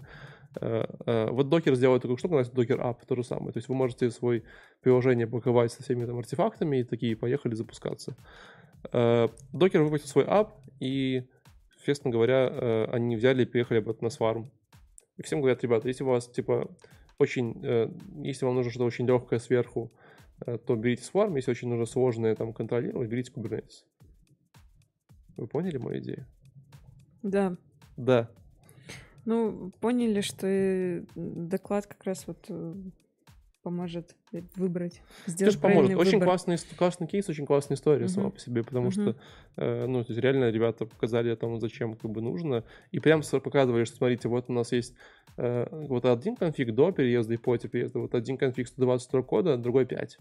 [0.60, 3.52] Uh, uh, вот докер сделал такую штуку, называется докер app, то же самое.
[3.52, 4.44] То есть вы можете свое
[4.82, 8.16] приложение паковать со всеми там артефактами и такие, поехали запускаться.
[8.92, 11.24] Э, Докер выпустил свой ап, и,
[11.84, 14.50] честно говоря, э, они взяли и приехали об этом на сварм.
[15.16, 16.70] И всем говорят, ребята, если у вас, типа,
[17.18, 17.88] очень, э,
[18.22, 19.92] если вам нужно что-то очень легкое сверху,
[20.66, 23.84] то берите Swarm, если очень нужно сложное там контролировать, берите Kubernetes.
[25.36, 26.26] Вы поняли мою идею?
[27.22, 27.56] Да.
[27.96, 28.28] Да.
[29.24, 32.50] Ну, поняли, что доклад как раз вот
[33.64, 34.14] поможет
[34.56, 35.96] выбрать, сделать Тоже поможет.
[35.96, 36.28] Очень выбор.
[36.28, 38.08] классный, классный кейс, очень классная история uh-huh.
[38.08, 38.92] сама по себе, потому uh-huh.
[38.92, 39.16] что,
[39.56, 42.62] э, ну, то есть реально ребята показали тому, зачем как бы нужно,
[42.92, 44.94] и прям показывали, что, смотрите, вот у нас есть
[45.38, 49.56] э, вот один конфиг до переезда и после переезда, вот один конфиг 120 строк кода,
[49.56, 50.18] другой 5.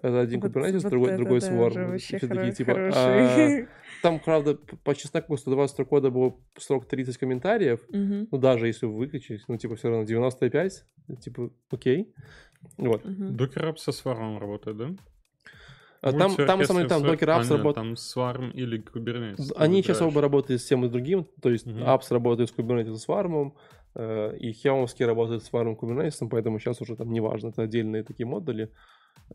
[0.00, 1.98] Это один вот, Kubernetes, вот другой, это, другой да, Swarm.
[1.98, 3.66] Все такие, типа, а,
[4.02, 7.80] там, правда, по чесноку 120 строк кода было срок 30 комментариев.
[7.88, 8.28] Угу.
[8.30, 10.84] Ну, даже если вы выключить, ну, типа, все равно 95,
[11.20, 12.12] типа, окей.
[12.76, 13.04] Вот.
[13.04, 14.90] Docker Apps со Swarm работает, да?
[16.02, 17.74] А там, там, на самом деле, там Docker Apps работает...
[17.74, 19.52] Там Swarm или Kubernetes.
[19.56, 22.52] Они сейчас оба работают с тем и с другим, то есть uh Apps работает с
[22.52, 23.52] Kubernetes и Swarm,
[23.94, 28.02] э, и Хелмовский работает с Swarm и Kubernetes, поэтому сейчас уже там неважно, это отдельные
[28.02, 28.72] такие модули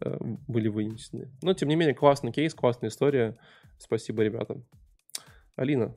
[0.01, 0.17] э,
[0.49, 1.31] были вынесены.
[1.41, 3.37] Но, тем не менее, классный кейс, классная история.
[3.77, 4.65] Спасибо ребятам.
[5.55, 5.95] Алина,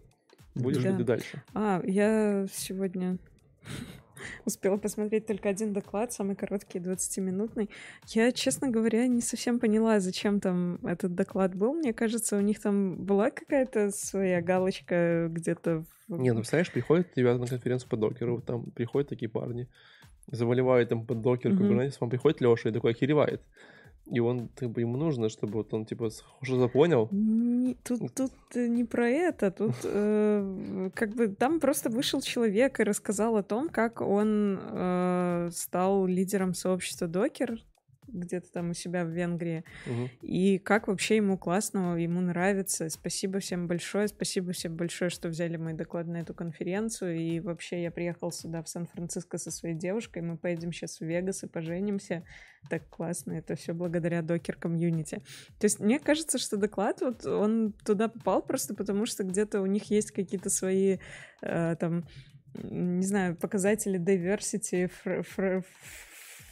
[0.54, 0.90] будешь да.
[0.90, 1.42] ли ты дальше?
[1.54, 3.18] А, я сегодня
[4.44, 7.70] Успела посмотреть только один доклад, самый короткий, 20-минутный.
[8.08, 11.74] Я, честно говоря, не совсем поняла, зачем там этот доклад был.
[11.74, 15.84] Мне кажется, у них там была какая-то своя галочка где-то.
[16.08, 16.18] В...
[16.18, 19.68] Не, ну, представляешь, приходят ребята на конференцию по докеру, там приходят такие парни,
[20.26, 21.94] заваливают там под докер, mm-hmm.
[22.00, 23.42] вам приходит Леша и такой охеревает
[24.11, 26.11] и он, как бы, ему нужно, чтобы вот он, типа,
[26.42, 27.08] запонял.
[27.12, 32.80] Не, тут, тут э, не про это, тут э, как бы там просто вышел человек
[32.80, 37.58] и рассказал о том, как он э, стал лидером сообщества Докер,
[38.12, 39.64] где-то там у себя в Венгрии.
[39.86, 40.11] Угу.
[40.22, 42.88] И как вообще ему классно, ему нравится.
[42.88, 44.08] Спасибо всем большое.
[44.08, 47.18] Спасибо всем большое, что взяли мой доклад на эту конференцию.
[47.18, 50.22] И вообще я приехал сюда, в Сан-Франциско, со своей девушкой.
[50.22, 52.24] Мы поедем сейчас в Вегас и поженимся.
[52.68, 53.32] Так классно.
[53.32, 55.22] Это все благодаря Docker community.
[55.58, 59.66] То есть мне кажется, что доклад, вот он туда попал просто потому, что где-то у
[59.66, 60.98] них есть какие-то свои
[61.42, 62.04] э, там
[62.54, 65.64] не знаю, показатели diversity, фр- фр-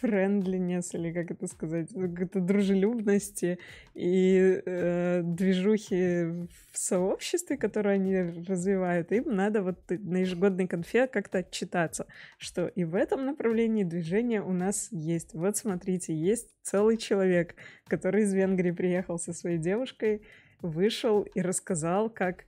[0.01, 3.59] friendliness, или как это сказать, какой-то дружелюбности
[3.95, 11.39] и э, движухи в сообществе, которые они развивают, им надо вот на ежегодной конфе как-то
[11.39, 12.07] отчитаться,
[12.39, 15.35] что и в этом направлении движение у нас есть.
[15.35, 17.55] Вот смотрите, есть целый человек,
[17.87, 20.23] который из Венгрии приехал со своей девушкой,
[20.63, 22.45] вышел и рассказал, как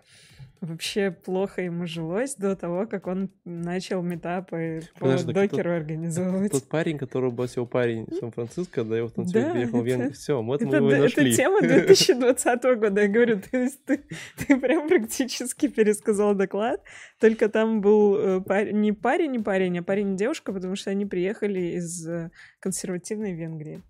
[0.60, 6.52] вообще плохо ему жилось до того, как он начал метапы по Подожди, докеру тот, организовывать.
[6.52, 10.12] Тот парень, который бросил парень в Сан-Франциско, да, и вот он да, это, в Венгрию.
[10.12, 11.28] Все, вот это, мы его и нашли.
[11.28, 13.00] Это тема 2020 года.
[13.00, 14.04] Я говорю, ты, ты,
[14.36, 16.82] ты прям практически пересказал доклад,
[17.18, 20.90] только там был э, парень, не парень, не парень, а парень и девушка, потому что
[20.90, 22.30] они приехали из э,
[22.60, 23.82] консервативной Венгрии.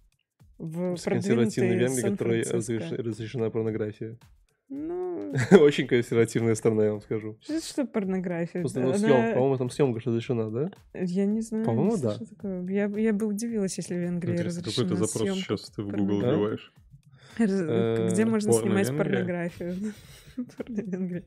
[0.60, 4.18] В консервативной Венгрии, которой разрешена порнография.
[4.68, 5.32] Ну...
[5.60, 7.38] Очень консервативная страна, я вам скажу.
[7.40, 8.60] Что, что порнография?
[8.60, 9.32] Просто съем, она...
[9.32, 10.70] По-моему, там съемка разрешена, да?
[10.94, 11.64] Я не знаю.
[11.64, 12.18] По-моему, да.
[12.70, 16.20] Я, я бы удивилась, если в Венгрии Это разрешена Какой-то запрос сейчас ты в Google
[16.20, 16.72] вбиваешь.
[17.38, 19.94] Где можно снимать порнографию?
[20.56, 21.22] Порно Э,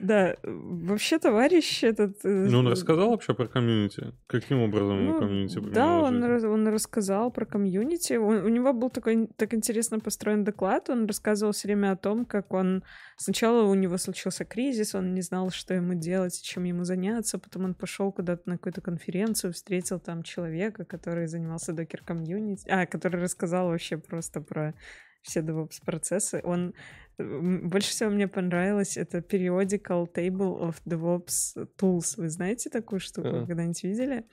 [0.00, 2.24] да, вообще товарищ этот...
[2.24, 4.12] Э, ну, он рассказал вообще про комьюнити?
[4.26, 8.18] Каким образом ну, комьюнити Да, он, он рассказал про комьюнити.
[8.18, 10.90] У него был такой так интересно построен доклад.
[10.90, 12.84] Он рассказывал все время о том, как он...
[13.16, 17.38] Сначала у него случился кризис, он не знал, что ему делать, чем ему заняться.
[17.38, 22.84] Потом он пошел куда-то на какую-то конференцию, встретил там человека, который занимался Docker community, а,
[22.84, 24.74] который рассказал вообще просто про
[25.22, 26.40] все DevOps-процессы.
[26.44, 26.74] Он
[27.18, 32.14] больше всего мне понравилось это Periodical Table of DevOps Tools.
[32.16, 33.28] Вы знаете такую штуку?
[33.28, 33.46] А.
[33.46, 34.24] Когда-нибудь видели?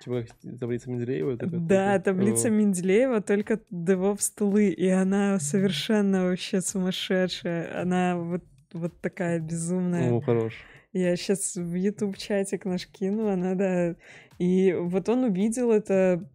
[0.00, 0.24] Типа
[0.58, 1.36] таблица Менделеева?
[1.36, 2.50] Да, таблица О.
[2.50, 7.80] Менделеева, только DevOps тулы, и она совершенно вообще сумасшедшая.
[7.80, 10.12] Она вот, вот такая безумная.
[10.12, 10.54] О, хорош.
[10.92, 13.96] Я сейчас в YouTube чатик наш кину, она, да.
[14.38, 16.26] И вот он увидел это,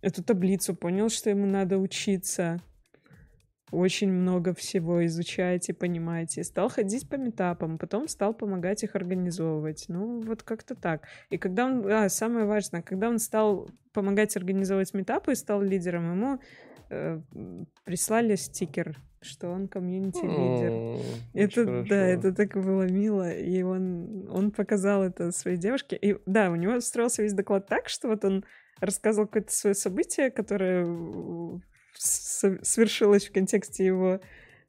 [0.00, 2.60] эту таблицу, понял, что ему надо учиться
[3.70, 6.44] очень много всего изучаете, понимаете.
[6.44, 9.86] Стал ходить по метапам, потом стал помогать их организовывать.
[9.88, 11.06] Ну, вот как-то так.
[11.30, 11.86] И когда он...
[11.86, 16.40] А, самое важное, когда он стал помогать организовывать метапы и стал лидером, ему
[16.90, 17.20] э,
[17.84, 21.02] прислали стикер, что он комьюнити-лидер.
[21.34, 21.88] Это, хорошо.
[21.88, 23.30] да, это так было мило.
[23.30, 25.96] И он, он показал это своей девушке.
[25.96, 28.44] И да, у него строился весь доклад так, что вот он
[28.80, 30.84] рассказывал какое-то свое событие, которое
[31.98, 34.20] свершилось в контексте его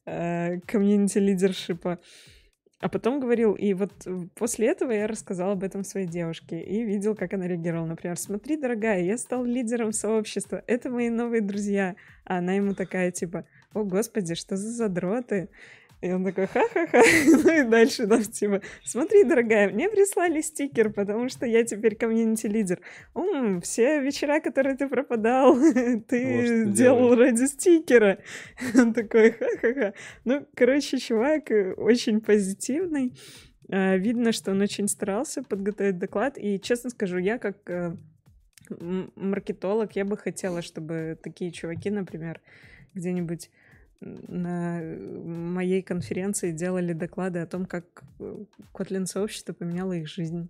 [0.05, 1.99] э, комьюнити-лидершипа.
[2.81, 3.91] А потом говорил, и вот
[4.35, 7.85] после этого я рассказал об этом своей девушке и видел, как она реагировала.
[7.85, 11.95] Например, смотри, дорогая, я стал лидером сообщества, это мои новые друзья.
[12.23, 15.49] А она ему такая, типа, о, господи, что за задроты?
[16.01, 17.01] И он такой, ха-ха-ха.
[17.43, 22.79] Ну и дальше там типа, смотри, дорогая, мне прислали стикер, потому что я теперь комьюнити-лидер.
[23.13, 25.55] Ум, все вечера, которые ты пропадал,
[26.07, 27.19] ты вот делал делаешь.
[27.19, 28.19] ради стикера.
[28.75, 29.93] Он такой, ха-ха-ха.
[30.23, 33.13] Ну, короче, чувак очень позитивный.
[33.71, 36.37] А, видно, что он очень старался подготовить доклад.
[36.39, 37.95] И, честно скажу, я как э,
[39.15, 42.41] маркетолог, я бы хотела, чтобы такие чуваки, например,
[42.95, 43.51] где-нибудь
[44.01, 48.37] на моей конференции делали доклады о том, как э,
[48.73, 50.49] Kotlin сообщество поменяло их жизнь.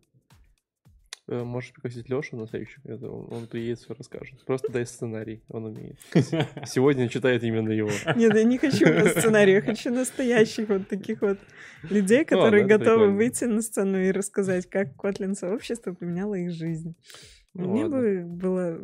[1.27, 4.43] Э, можешь пригласить Лешу на следующий, он, он приедет, все расскажет.
[4.45, 5.99] Просто дай сценарий, он умеет.
[6.65, 7.91] Сегодня читает именно его.
[8.15, 8.85] Нет, я не хочу
[9.19, 11.37] сценарий, я хочу настоящих вот таких вот
[11.83, 16.95] людей, которые готовы выйти на сцену и рассказать, как Kotlin сообщество поменяло их жизнь.
[17.53, 18.79] Мне бы было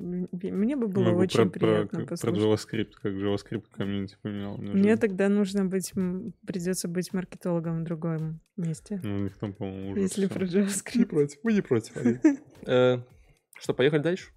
[0.00, 2.38] мне бы было Могу очень про, приятно про, послушать.
[2.38, 4.56] Про JavaScript, как JavaScript комьюнити поменял.
[4.56, 5.92] Мне тогда нужно быть,
[6.46, 9.00] придется быть маркетологом в другом месте.
[9.02, 10.34] Ну, у них там, по-моему, уже Если все.
[10.34, 10.98] про JavaScript.
[10.98, 11.94] Не против, мы не против.
[12.66, 12.98] Э,
[13.58, 14.30] что, поехали дальше?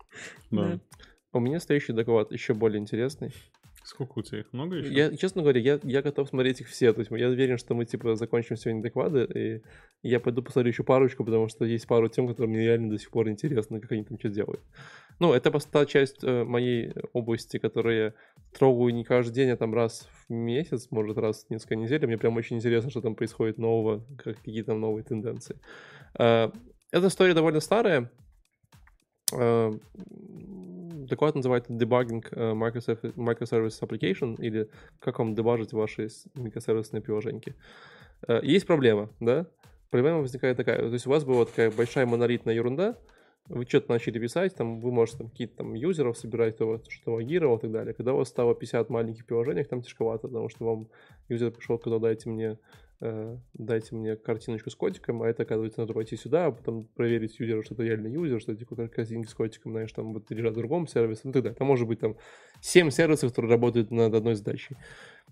[0.49, 0.80] Да.
[1.34, 3.34] У меня следующий доклад еще более интересный.
[3.84, 4.54] Сколько у тебя их?
[4.54, 4.94] Много еще?
[4.94, 6.94] Я, честно говоря, я, я готов смотреть их все.
[6.94, 9.62] То есть я уверен, что мы, типа, закончим сегодня доклады, и
[10.08, 13.10] я пойду посмотрю еще парочку, потому что есть пару тем, которые мне реально до сих
[13.12, 14.62] пор интересны, как они там что делают.
[15.20, 18.14] Ну, это просто та часть э, моей области, которую я
[18.58, 22.06] трогаю не каждый день, а там раз в месяц, может, раз в несколько недель.
[22.06, 25.60] Мне прям очень интересно, что там происходит нового, как, какие там новые тенденции.
[26.18, 26.52] Э,
[26.92, 28.10] эта история довольно старая.
[29.34, 29.72] Э,
[31.14, 37.55] доклад называется Debugging э, Microservice, Microservice Application, или как вам дебажить ваши микросервисные приложеньки.
[38.28, 39.45] Э, есть проблема, да?
[39.89, 42.97] Проблема возникает такая, то есть у вас была такая большая монолитная ерунда,
[43.49, 47.57] вы что-то начали писать, там вы можете там какие-то там юзеров собирать, кто что логировал
[47.57, 47.93] и так далее.
[47.93, 50.88] Когда у вас стало 50 маленьких приложений, там тяжковато, потому что вам
[51.30, 52.57] юзер пришел, когда дайте мне
[53.54, 57.62] дайте мне картиночку с котиком, а это, оказывается, надо пойти сюда, а потом проверить юзера,
[57.64, 60.88] что это реально юзер, что эти картинки с котиком, знаешь, там вот лежат в другом
[60.88, 61.54] сервисе, ну далее.
[61.54, 62.16] Там может быть там
[62.62, 64.78] 7 сервисов, которые работают над одной задачей.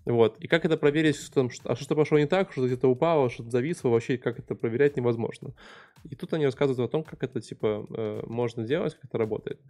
[0.04, 0.38] Вот.
[0.40, 3.88] И как это проверить, что а что-то пошло не так, что-то где-то упало, что-то зависло,
[3.88, 5.54] вообще как это проверять невозможно.
[6.10, 9.60] И тут они рассказывают о том, как это, типа, э, можно делать, как это работает.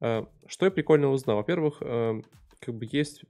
[0.00, 1.36] Э, что я прикольно узнал?
[1.36, 2.22] Во-первых, э,
[2.60, 3.24] как бы есть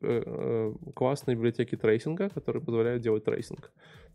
[0.95, 3.73] классные библиотеки tracing а, которые позволяют делать tracing.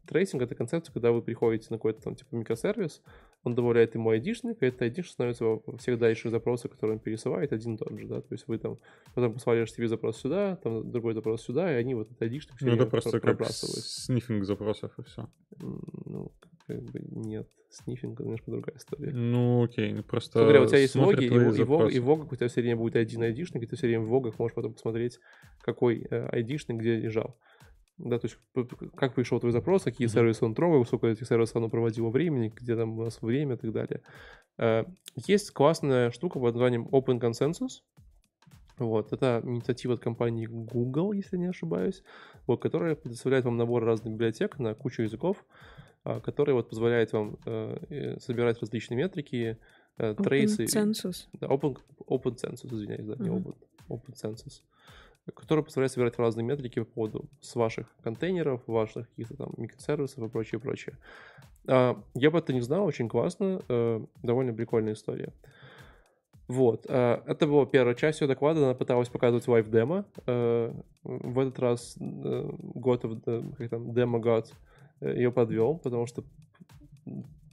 [0.09, 3.03] Tracing— это концепция, когда вы приходите на какой-то там типа микросервис,
[3.43, 7.53] он добавляет ему айдишник, и этот айдишник становится во всех дальших запросах, которые он пересылает,
[7.53, 8.79] один и тот же, да, то есть вы там
[9.13, 12.73] потом послали HTTP запрос сюда, там другой запрос сюда, и они вот этот айдишник Ну,
[12.73, 15.29] это просто как sniffing запросов и все.
[15.59, 16.31] Ну,
[16.65, 17.47] как бы нет.
[17.69, 19.11] Sniffing немножко другая история.
[19.11, 22.35] Ну, окей, ну, просто Говоря, у тебя есть логи, и, и, вог, и в у
[22.35, 25.19] тебя все время будет один айдишник, и ты все время в вогах можешь потом посмотреть,
[25.61, 27.37] какой э, айдишник где лежал.
[27.99, 28.37] Да, то есть
[28.95, 30.13] как пришел твой запрос, какие mm-hmm.
[30.13, 33.57] сервисы он трогал, сколько этих сервисов оно проводило времени, где там у нас время и
[33.57, 34.01] так далее.
[34.57, 34.85] Э,
[35.15, 37.81] есть классная штука под названием Open Consensus.
[38.77, 42.01] Вот, это инициатива от компании Google, если не ошибаюсь,
[42.47, 45.43] вот, которая предоставляет вам набор разных библиотек на кучу языков,
[46.05, 49.57] а, которые вот позволяет вам э, собирать различные метрики,
[49.97, 50.63] э, трейсы.
[50.63, 51.27] Open Census.
[51.33, 51.77] Да, open,
[52.07, 53.23] open Census, извиняюсь, да, mm-hmm.
[53.23, 53.55] не Open,
[53.89, 54.61] Open Census
[55.35, 60.29] который позволяет собирать разные метрики по поводу с ваших контейнеров, ваших каких-то там микросервисов и
[60.29, 60.97] прочее, прочее.
[61.67, 65.33] А, я бы это не знал, очень классно, э, довольно прикольная история.
[66.47, 70.05] Вот, э, это была первая часть ее доклада, она пыталась показывать live demo.
[70.25, 70.73] Э,
[71.03, 73.05] в этот раз god
[73.57, 74.51] как там, demo god
[75.01, 76.23] ее подвел, потому что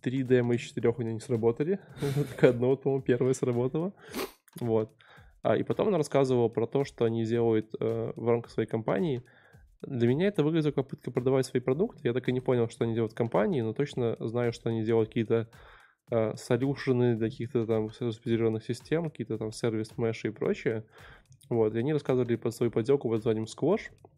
[0.03, 1.79] три демо из четырех у нее не сработали.
[2.15, 3.93] Только одно, по-моему, первое сработало.
[4.61, 4.91] Вот.
[5.43, 9.23] А, и потом она рассказывала про то, что они делают э, в рамках своей компании.
[9.83, 12.01] Для меня это выглядело как попытка продавать свои продукты.
[12.05, 14.83] Я так и не понял, что они делают в компании, но точно знаю, что они
[14.83, 15.49] делают какие-то
[16.11, 20.85] э, солюшены для каких-то там специализированных систем, какие-то там сервис меши и прочее.
[21.49, 24.16] Вот, и они рассказывали про свою поделку под названием Squash, э,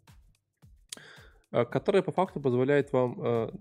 [1.51, 3.53] которая по факту позволяет вам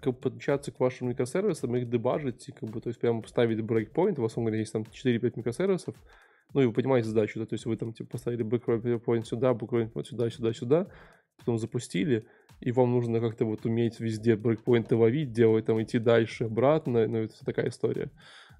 [0.00, 4.22] как подключаться к вашим микросервисам, их дебажить, как бы, то есть прямо ставить брейкпоинт, у
[4.22, 5.94] вас, он есть там 4-5 микросервисов,
[6.52, 9.94] ну и вы понимаете задачу, да, то есть вы там типа поставили брейкпоинт сюда, брейкпоинт
[9.94, 10.86] вот сюда, сюда, сюда,
[11.38, 12.26] потом запустили,
[12.60, 17.18] и вам нужно как-то вот уметь везде брейкпоинты ловить, делать там, идти дальше, обратно, ну
[17.18, 18.10] это такая история.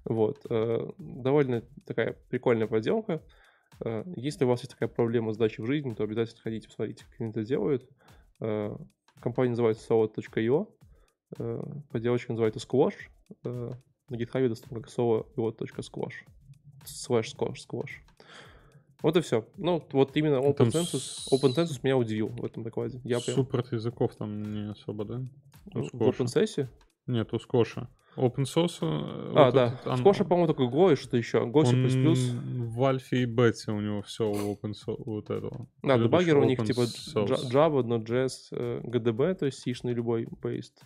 [0.05, 0.45] Вот.
[0.49, 3.21] Э, довольно такая прикольная поделка.
[3.83, 7.05] Э, если у вас есть такая проблема с дачей в жизни, то обязательно ходите, посмотрите,
[7.05, 7.89] как они это делают.
[8.41, 8.75] Э,
[9.19, 10.67] компания называется solo.io,
[11.37, 11.61] э,
[11.91, 12.95] поделочка называется Squash.
[13.43, 16.13] На GitHub доступно как solo.squash.
[16.85, 17.91] Slash squash, squash.
[19.01, 19.47] Вот и все.
[19.57, 23.01] Ну, вот именно Open Census, Open Census меня удивил в этом докладе.
[23.03, 23.47] Я прям...
[23.71, 25.21] Языков там не особо, да?
[25.73, 26.67] У в Open Session?
[27.07, 27.89] Нет, у Скоша.
[28.17, 28.77] Open source.
[28.81, 29.67] Э, а, вот да.
[29.67, 31.39] Этот, он, Скоша, по-моему, только Go и что-то еще.
[31.39, 31.75] Go, C++.
[31.75, 35.67] В альфе и бете у него все open source вот этого.
[35.83, 37.49] Да, дебаггер у них типа source.
[37.51, 40.81] Java, Node.js, GDB, то есть C-шный любой based.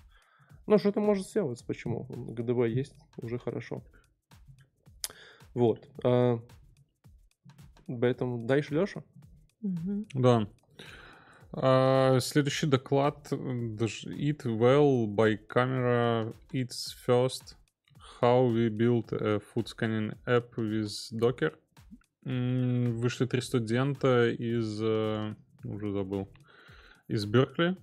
[0.65, 2.05] Ну, что-то может сделать, почему?
[2.09, 3.83] GDB есть, уже хорошо.
[5.55, 5.87] Вот.
[6.03, 6.39] А,
[7.87, 9.03] поэтому дальше Леша?
[9.61, 10.05] Угу.
[10.13, 10.47] Да.
[11.51, 17.55] Uh, следующий доклад Eat Well by Camera Eats First
[18.21, 21.53] How we build a food scanning app with Docker.
[22.23, 24.79] Mm, вышли три студента из...
[24.79, 26.29] Uh, уже забыл.
[27.07, 27.75] Из Беркли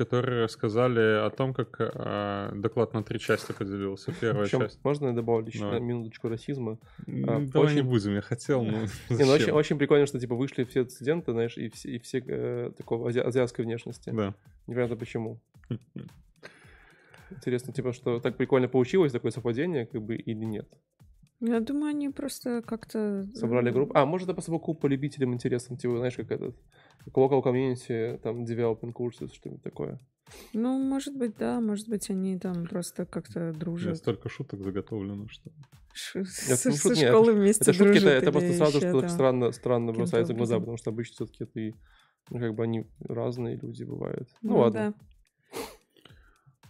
[0.00, 4.14] которые рассказали о том, как э, доклад на три части поделился.
[4.18, 4.82] Первая Причем, часть.
[4.82, 5.80] Можно я добавлю еще Давай.
[5.80, 6.78] минуточку расизма?
[7.06, 7.74] А, Давай очень...
[7.74, 8.78] не будем, я хотел, но
[9.10, 12.24] не, ну, очень, очень прикольно, что типа вышли все студенты, знаешь, и все, и все
[12.26, 13.18] э, такого ази...
[13.18, 14.08] азиатской внешности.
[14.08, 14.34] Да.
[14.66, 15.38] Непонятно почему.
[17.30, 20.66] Интересно, типа, что так прикольно получилось, такое совпадение, как бы, или нет?
[21.40, 23.26] Я думаю, они просто как-то...
[23.34, 23.92] Собрали группу.
[23.96, 26.56] А, может, это просто был клуб по любителям интересам, типа, знаешь, как этот,
[27.06, 29.98] local community, там, developing курсы, что-нибудь такое.
[30.52, 33.96] Ну, может быть, да, может быть, они там просто как-то дружат.
[33.96, 35.50] столько шуток заготовлено, что...
[35.92, 36.98] Ш- это, со шут...
[36.98, 40.76] школы вместе это шутки, это, это просто сразу что странно, странно бросается в глаза, потому
[40.76, 41.76] что обычно все-таки это
[42.30, 44.28] ну, как бы они разные люди бывают.
[44.40, 44.94] Ну, ну ладно.
[44.96, 45.06] Да.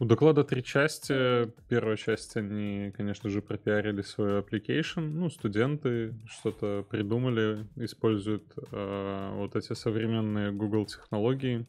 [0.00, 1.52] У доклада три части.
[1.68, 5.02] Первая часть, они, конечно же, пропиарили свой application.
[5.02, 11.68] Ну, студенты что-то придумали, используют э, вот эти современные Google технологии,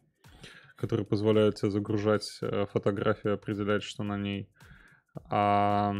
[0.78, 4.50] которые позволяют тебе загружать э, фотографию, определять, что на ней.
[5.30, 5.94] А,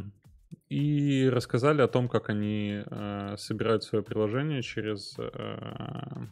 [0.70, 6.28] и рассказали о том, как они э, собирают свое приложение через э,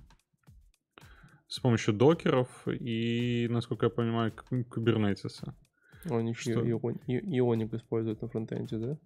[1.50, 4.32] с помощью докеров и, насколько я понимаю,
[4.70, 5.58] кубернетиса.
[6.06, 6.52] Они что?
[6.52, 8.98] ионик используют на фронтенде, да?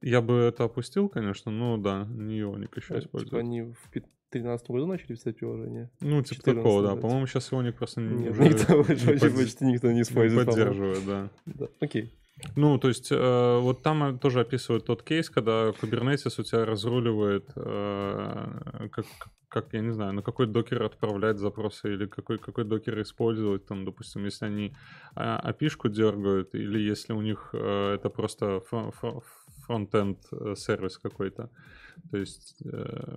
[0.00, 3.30] Я бы это опустил, конечно, но да, не ионик еще а, используют.
[3.30, 5.90] Типа они в 2013 году начали писать приложение?
[6.00, 6.96] Ну, типа 14, такого, да.
[6.96, 8.76] По-моему, сейчас ионик просто Нет, уже никто,
[9.28, 10.46] не почти никто не использует.
[10.46, 11.30] Не поддерживает, да.
[11.46, 11.68] да.
[11.80, 12.12] Окей.
[12.56, 17.50] Ну, то есть, э, вот там тоже описывают тот кейс, когда Kubernetes у тебя разруливает,
[17.56, 19.06] э, как,
[19.48, 23.84] как, я не знаю, на какой докер отправлять запросы или какой, какой докер использовать, там,
[23.84, 24.74] допустим, если они
[25.14, 28.60] api дергают или если у них э, это просто
[29.66, 31.50] фронтенд э, сервис какой-то.
[32.10, 33.16] То есть, э,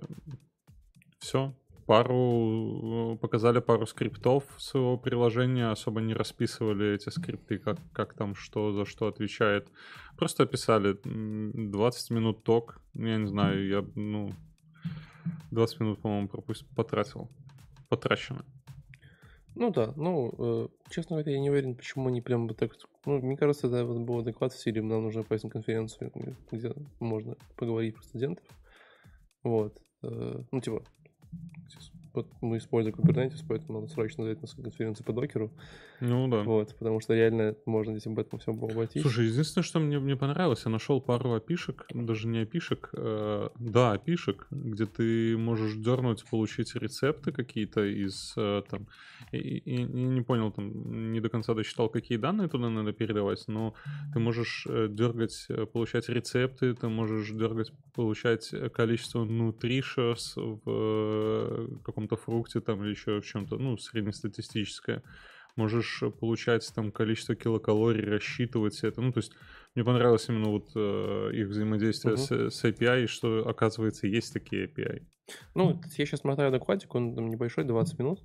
[1.18, 1.54] все,
[1.86, 8.72] пару, показали пару скриптов своего приложения, особо не расписывали эти скрипты, как, как там что
[8.72, 9.68] за что отвечает.
[10.16, 14.32] Просто описали 20 минут ток, я не знаю, я, ну,
[15.50, 17.30] 20 минут, по-моему, пропустил, потратил.
[17.88, 18.44] Потрачено.
[19.54, 22.72] Ну да, ну, э, честно говоря, я не уверен, почему они прям вот так...
[23.06, 26.12] Ну, мне кажется, это был адекват в стиле, нам нужно поесть на конференцию,
[26.50, 28.44] где можно поговорить про студентов.
[29.42, 29.78] Вот.
[30.02, 30.82] Э, ну, типа,
[31.66, 32.05] Excuse me.
[32.16, 35.52] Вот мы используем Kubernetes, поэтому надо срочно взять на конференцию по докеру.
[36.00, 36.42] Ну да.
[36.42, 39.02] Вот, потому что реально можно здесь об этом всем обойтись.
[39.02, 43.92] Слушай, единственное, что мне, мне понравилось, я нашел пару опишек, даже не опишек, э, да,
[43.92, 48.86] опишек, где ты можешь дернуть, получить рецепты какие-то из э, там,
[49.32, 53.44] и, и, и не понял, там, не до конца досчитал, какие данные туда надо передавать,
[53.46, 53.74] но
[54.12, 61.68] ты можешь э, дергать, э, получать рецепты, ты можешь дергать, получать количество nutritious в э,
[62.06, 65.02] каком-то фрукте там или еще в чем-то, ну, среднестатистическое
[65.56, 69.00] можешь э, получать там количество килокалорий, рассчитывать это.
[69.00, 69.32] Ну, то есть
[69.74, 72.50] мне понравилось именно вот э, их взаимодействие uh-huh.
[72.50, 75.02] с, с API, что, оказывается, есть такие API.
[75.54, 78.22] Ну, я сейчас мотаю докладик, он там небольшой, 20 минут,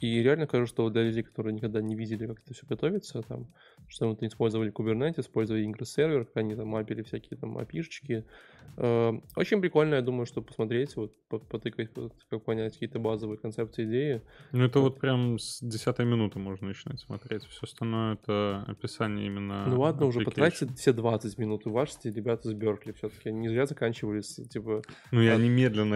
[0.00, 3.46] и реально кажется, что для людей, которые никогда не видели, как это все готовится, там,
[3.88, 8.24] что мы использовали Kubernetes, использовали Ingress сервер, как они там мапили всякие там API-шечки.
[8.76, 11.90] Э, очень прикольно, я думаю, что посмотреть, вот, потыкать,
[12.28, 14.22] как понять какие-то базовые концепции, идеи.
[14.52, 17.44] Ну, это вот прям с 10 минуты можно начинать смотреть.
[17.44, 21.66] Все остальное это описание именно Ну ладно, уже потратьте все 20 минут.
[21.66, 23.30] Уважьте ребята с Беркли все-таки.
[23.30, 24.82] Не зря заканчивали с, типа...
[25.12, 25.38] Ну, я а...
[25.38, 25.94] медленно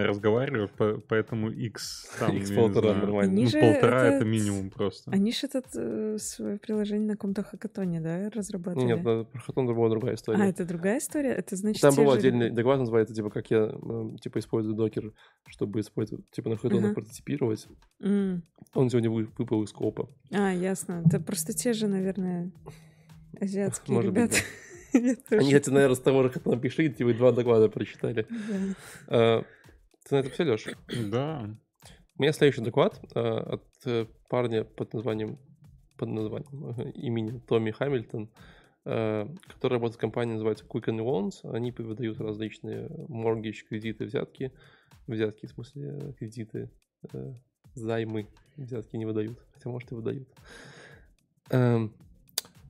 [0.49, 3.41] сценарию, поэтому X там, X полтора нормально.
[3.41, 5.11] Ну, полтора это минимум просто.
[5.11, 8.85] Они же это э, свое приложение на каком-то хакатоне, да, разрабатывали?
[8.85, 10.41] Нет, про хакатон была другая история.
[10.41, 11.31] А, это другая история?
[11.31, 11.81] Это значит...
[11.81, 13.73] Там был отдельный доклад, называется, типа, как я,
[14.21, 15.13] типа, использую докер,
[15.47, 17.67] чтобы использовать, типа, на хакатонах прототипировать.
[17.99, 20.09] Он сегодня выпал из скопа.
[20.31, 21.03] А, ясно.
[21.05, 22.51] Это просто те же, наверное,
[23.39, 24.35] азиатские ребята.
[24.91, 28.25] Они, кстати, наверное, с того же хакатона пришли, типа, два доклада прочитали.
[29.07, 29.43] А,
[30.09, 30.71] ты на это все, Леша?
[31.11, 31.49] Да.
[32.17, 35.37] У меня следующий доклад э, от э, парня под названием,
[35.97, 38.29] под названием э, именем Томми Хамильтон,
[38.85, 41.49] э, который работает в компании, называется Quicken Loans.
[41.49, 44.51] Они выдают различные mortgage, кредиты, взятки.
[45.07, 46.69] Взятки, в смысле, кредиты,
[47.13, 47.33] э,
[47.73, 48.27] займы.
[48.57, 50.27] Взятки не выдают, хотя, может, и выдают.
[51.51, 51.93] Эм,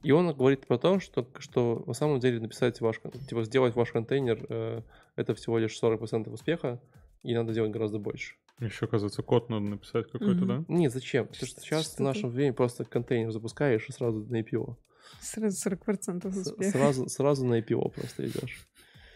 [0.03, 3.91] и он говорит про то, что, что на самом деле написать ваш, типа сделать ваш
[3.91, 4.81] контейнер, э,
[5.15, 6.79] это всего лишь 40% успеха,
[7.24, 8.36] и надо делать гораздо больше.
[8.59, 10.65] Еще, оказывается, код надо написать какой-то, mm-hmm.
[10.67, 10.74] да?
[10.74, 11.28] Нет, зачем?
[11.28, 14.76] Потому что сейчас что в нашем времени просто контейнер запускаешь и сразу на IPO.
[15.22, 16.72] Сразу 40% успеха.
[16.72, 18.67] Сразу, сразу на IPO просто идешь.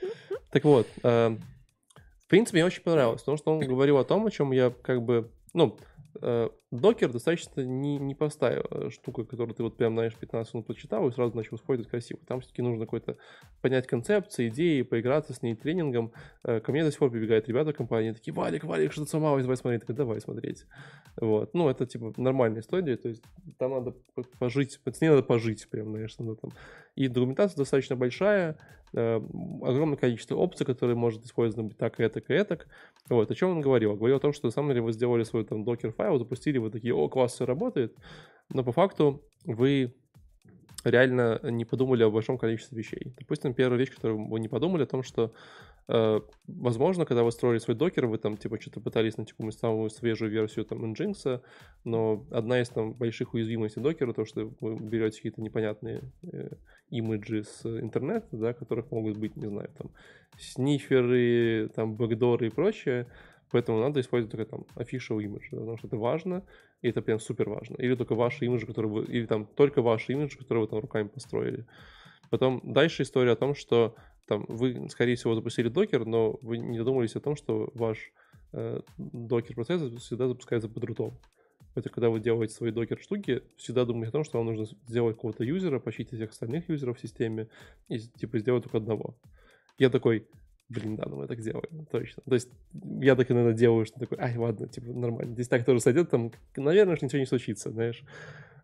[0.50, 1.36] Так вот, э,
[2.26, 5.02] в принципе, мне очень понравилось, потому что он говорил о том, о чем я как
[5.02, 5.80] бы, ну,
[6.74, 11.12] докер достаточно не, непростая э, штука, которую ты вот прям, знаешь, 15 минут почитал и
[11.12, 12.20] сразу начал использовать красиво.
[12.28, 13.18] Там все-таки нужно какой-то
[13.62, 16.12] понять концепции, идеи, поиграться с ней тренингом.
[16.44, 19.58] Э, ко мне до сих пор прибегают ребята компании, такие, Валик, Валик, что-то сломалось, давай
[19.58, 19.82] смотреть.
[19.82, 20.66] Такой, давай смотреть.
[21.18, 21.54] Вот.
[21.54, 23.24] Ну, это, типа, нормальная история, то есть
[23.58, 23.96] там надо
[24.40, 26.52] пожить, с ней надо пожить прям, знаешь, надо там.
[26.96, 28.58] И документация достаточно большая,
[28.96, 29.20] Э,
[29.62, 32.68] огромное количество опций, которые может использовать так, и так, и так.
[33.10, 33.96] Вот, о чем он говорил?
[33.96, 36.70] Говорил о том, что на самом деле вы сделали свой там докер файл, запустили, вы
[36.70, 37.96] такие, о, класс, все работает,
[38.50, 39.96] но по факту вы
[40.84, 43.16] реально не подумали о большом количестве вещей.
[43.18, 45.34] Допустим, первая вещь, которую вы не подумали, о том, что
[45.88, 49.90] Э, возможно, когда вы строили свой докер, вы там типа что-то пытались найти какую-нибудь самую
[49.90, 51.42] свежую версию там Nginx,
[51.84, 56.52] но одна из там больших уязвимостей докера, то, что вы берете какие-то непонятные э,
[56.94, 59.92] имиджи с интернета, да, которых могут быть, не знаю, там
[60.38, 63.08] сниферы, там бэкдоры и прочее,
[63.52, 66.44] поэтому надо использовать только там official image, да, потому что это важно,
[66.82, 67.76] и это прям супер важно.
[67.78, 71.08] Или только ваши имиджи, которые вы, или там только ваши имиджи, которые вы там руками
[71.08, 71.66] построили.
[72.30, 73.96] Потом дальше история о том, что
[74.28, 78.12] там вы, скорее всего, запустили докер, но вы не задумывались о том, что ваш
[78.54, 81.20] э, докер-процесс всегда запускается под рутом.
[81.76, 85.44] Это когда вы делаете свои докер-штуки, всегда думайте о том, что вам нужно сделать какого-то
[85.44, 87.50] юзера, почистить всех остальных юзеров в системе
[87.88, 89.18] и типа сделать только одного.
[89.78, 90.28] Я такой,
[90.70, 92.22] блин, да, ну мы так делаем, точно.
[92.26, 92.50] То есть
[93.02, 95.34] я так иногда делаю, что такой, ай, ладно, типа нормально.
[95.34, 98.04] Здесь так тоже сойдет, там, наверное, ничего не случится, знаешь.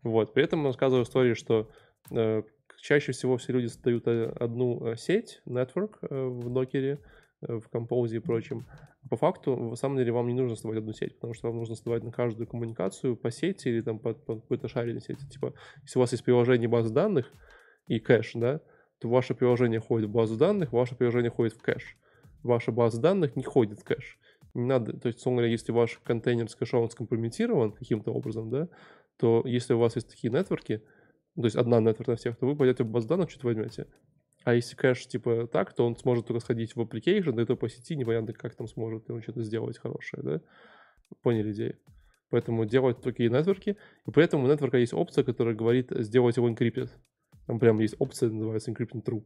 [0.03, 1.69] Вот, при этом рассказываю историю, что
[2.11, 2.43] э,
[2.81, 6.99] чаще всего все люди создают э, одну э, сеть, network э, в докере,
[7.41, 8.67] в композе и прочем.
[9.09, 11.75] По факту, в самом деле, вам не нужно создавать одну сеть, потому что вам нужно
[11.75, 15.27] создавать на каждую коммуникацию по сети или там по, по какой-то шаренной сети.
[15.29, 17.31] Типа, если у вас есть приложение базы данных
[17.87, 18.61] и кэш, да,
[18.99, 21.97] то ваше приложение ходит в базу данных, ваше приложение ходит в кэш.
[22.43, 24.19] Ваша база данных не ходит в кэш.
[24.53, 28.67] Не надо, то есть, условно говоря, если ваш контейнер с кэшом скомпрометирован каким-то образом, да,
[29.17, 30.81] то если у вас есть такие нетворки,
[31.35, 33.87] то есть одна network на всех, то вы пойдете в баз данных, что-то возьмете.
[34.43, 37.55] А если кэш типа так, то он сможет только сходить в application, да и то
[37.55, 40.41] по сети непонятно, как там сможет он что-то сделать хорошее, да?
[41.21, 41.77] Поняли идею?
[42.29, 43.75] Поэтому делать такие нетворки,
[44.05, 46.89] и при этом у нетворка есть опция, которая говорит сделать его encrypted.
[47.47, 49.25] Там прям есть опция, называется encrypting true.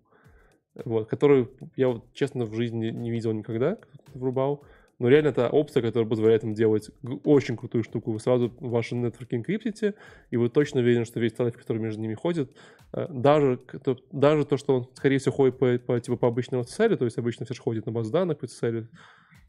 [0.86, 3.78] Вот, которую я вот, честно в жизни не видел никогда,
[4.14, 4.66] врубал.
[4.99, 6.91] Но реально это опция, которая позволяет им делать
[7.23, 8.11] очень крутую штуку.
[8.11, 9.95] Вы сразу ваши нетворки инкриптите,
[10.29, 12.55] и вы точно уверены, что весь трафик, который между ними ходит,
[12.93, 16.63] э, даже, то, даже то, что он, скорее всего, ходит по, по, типа, по обычному
[16.63, 18.87] SSL, то есть обычно все же ходит на базу данных по SSL,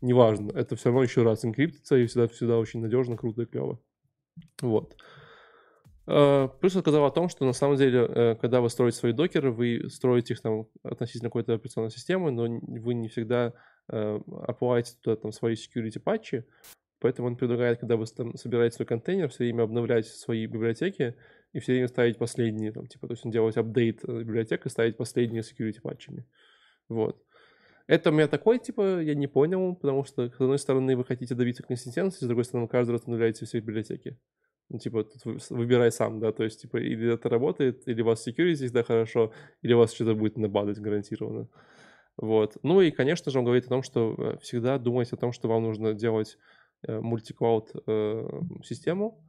[0.01, 3.81] неважно, это все равно еще раз инкриптится, и всегда, всегда очень надежно, круто и клево.
[4.63, 4.97] Вот.
[6.07, 9.51] Uh, плюс сказал о том, что на самом деле, uh, когда вы строите свои докеры,
[9.51, 13.53] вы строите их там относительно какой-то операционной системы, но вы не всегда э,
[13.87, 16.45] оплатить туда там свои security патчи,
[17.01, 21.17] поэтому он предлагает, когда вы там собираете свой контейнер, все время обновлять свои библиотеки
[21.53, 24.97] и все время ставить последние, там, типа, то есть делать апдейт э, библиотек и ставить
[24.97, 26.27] последние security патчами.
[26.89, 27.23] Вот.
[27.87, 31.35] Это у меня такой, типа, я не понял, потому что, с одной стороны, вы хотите
[31.35, 34.19] добиться консистенции, с другой стороны, каждый раз обновляете все библиотеки.
[34.71, 38.27] Ну, типа, тут выбирай сам, да, то есть, типа, или это работает, или у вас
[38.27, 41.49] security всегда хорошо, или у вас что-то будет набадать гарантированно.
[42.17, 42.57] Вот.
[42.63, 45.49] Ну и, конечно же, он говорит о том, что э, всегда думайте о том, что
[45.49, 46.39] вам нужно делать
[46.87, 49.21] э, мультиклауд э, систему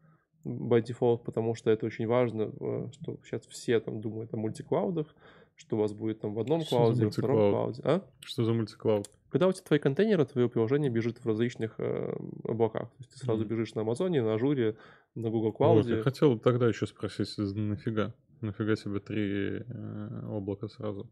[0.45, 2.51] by default, потому что это очень важно,
[2.91, 5.15] что сейчас все там думают о multi-cloud ах,
[5.55, 7.81] что у вас будет там в одном что cloud е, в втором клауде.
[7.83, 8.01] А?
[8.19, 9.09] Что за multi-cloud?
[9.35, 12.15] когда у тебя твои контейнеры, твое приложение бежит в различных э,
[12.45, 12.89] облаках.
[12.91, 13.47] То есть ты сразу mm.
[13.49, 14.77] бежишь на Амазоне, на Azure,
[15.13, 15.73] на Google Cloud.
[15.75, 18.13] Вот, я хотел тогда еще спросить, нафига?
[18.39, 21.11] Нафига тебе три э, облака сразу?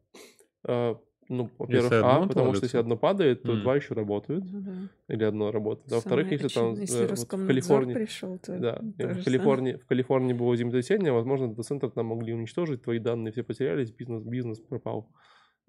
[1.29, 3.61] Ну, во-первых, а, потому что если одно падает, то mm.
[3.61, 4.43] два еще работают.
[4.51, 5.13] Ну, да.
[5.13, 5.91] Или одно работает.
[5.91, 7.93] А во-вторых, если там если вот в Калифорнии...
[7.93, 12.99] пришел, то да, в Калифорнии, в Калифорнии было землетрясение, возможно, дата-центр там могли уничтожить, твои
[12.99, 15.09] данные все потерялись, бизнес, бизнес пропал.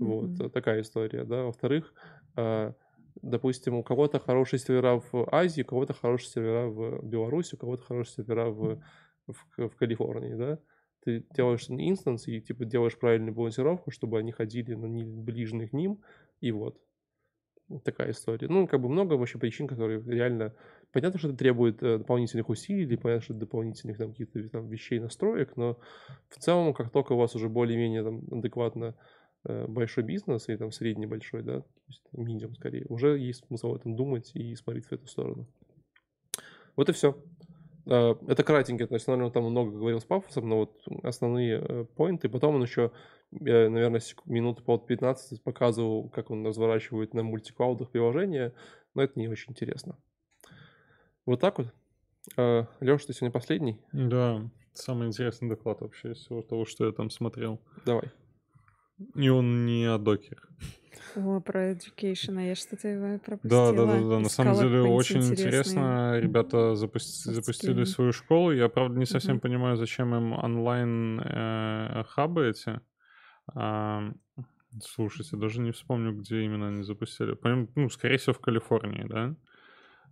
[0.01, 0.07] Mm-hmm.
[0.07, 1.45] Вот, такая история, да.
[1.45, 1.95] Во-вторых,
[2.37, 2.75] а,
[3.23, 7.85] допустим, у кого-то хорошие сервера в Азии, у кого-то хорошие сервера в Беларуси, у кого-то
[7.85, 8.81] хорошие сервера в,
[9.27, 10.59] в, в Калифорнии, да
[11.05, 16.01] ты делаешь инстанс и типа делаешь правильную балансировку, чтобы они ходили на ближних к ним,
[16.41, 16.79] и вот.
[17.83, 18.47] Такая история.
[18.47, 20.55] Ну, как бы много вообще причин, которые реально...
[20.93, 25.57] Понятно, что это требует э, дополнительных усилий, понятно, что дополнительных там каких-то там вещей, настроек,
[25.57, 25.79] но
[26.29, 28.95] в целом, как только у вас уже более-менее там адекватно
[29.45, 33.71] э, большой бизнес, и там средний большой, да, то есть минимум скорее, уже есть смысл
[33.71, 35.49] об этом думать и смотреть в эту сторону.
[36.77, 37.17] Вот и все.
[37.87, 41.85] Э, это кратенько, то есть, наверное, там много говорил с пафосом, но вот основные э,
[41.97, 42.29] поинты.
[42.29, 42.93] Потом он еще,
[43.33, 48.55] э, наверное, минуты по 15 показывал, как он разворачивает на мультиклаудах приложения,
[48.95, 49.99] но это не очень интересно.
[51.27, 51.69] Вот так вот.
[52.37, 53.79] Леша, ты сегодня последний?
[53.93, 57.61] Да, самый интересный доклад вообще из всего того, что я там смотрел.
[57.85, 58.11] Давай.
[59.15, 60.49] И он не о докер.
[61.17, 63.73] О, про education, а я что-то его пропустила.
[63.73, 64.21] Да, да, да, да.
[64.21, 66.19] На самом деле очень интересно.
[66.19, 68.53] Ребята запусти, запустили свою школу.
[68.53, 69.41] Я, правда, не совсем uh-huh.
[69.41, 72.81] понимаю, зачем им онлайн-хабы э, эти.
[73.55, 74.13] А,
[74.83, 77.35] слушайте, даже не вспомню, где именно они запустили.
[77.35, 79.35] По ну, скорее всего, в Калифорнии, да?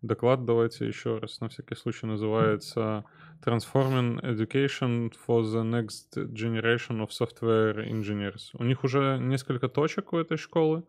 [0.03, 3.05] Доклад давайте еще раз на всякий случай называется
[3.47, 8.51] Transforming Education for the Next Generation of Software Engineers.
[8.55, 10.83] У них уже несколько точек у этой школы,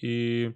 [0.00, 0.54] и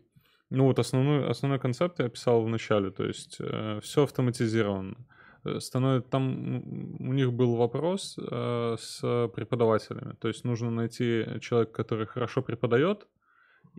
[0.50, 4.96] ну вот основной, основной концепт я описал в начале, то есть э, все автоматизировано.
[5.44, 6.62] Э, становится, там
[7.00, 9.00] у них был вопрос э, с
[9.34, 13.08] преподавателями, то есть нужно найти человека, который хорошо преподает,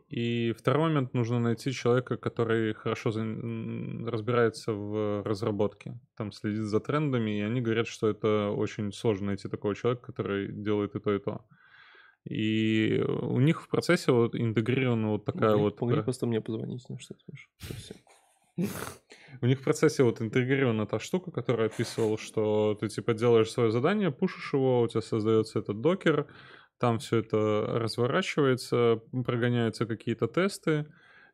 [0.09, 3.21] и второй момент, нужно найти человека, который хорошо за...
[3.21, 9.47] разбирается в разработке, там следит за трендами, и они говорят, что это очень сложно найти
[9.47, 11.45] такого человека, который делает и то, и то.
[12.25, 15.81] И у них в процессе вот интегрирована вот такая могли, вот...
[15.81, 18.67] Могли просто мне позвонить, ну что ты
[19.41, 23.71] У них в процессе вот интегрирована та штука, которая описывала, что ты типа делаешь свое
[23.71, 26.27] задание, пушишь его, у тебя создается этот докер,
[26.81, 30.87] там все это разворачивается, прогоняются какие-то тесты,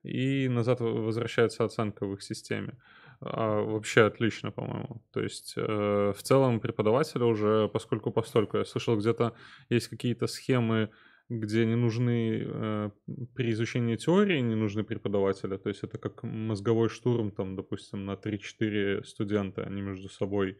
[0.03, 2.77] и назад возвращается оценка в их системе.
[3.21, 5.01] А, вообще отлично, по-моему.
[5.13, 8.57] То есть э, в целом преподавателя уже поскольку постольку.
[8.57, 9.33] Я слышал, где-то
[9.69, 10.89] есть какие-то схемы,
[11.29, 12.89] где не нужны э,
[13.33, 15.57] при изучении теории не нужны преподавателя.
[15.57, 20.57] То есть это как мозговой штурм, там, допустим, на 3-4 студента, они между собой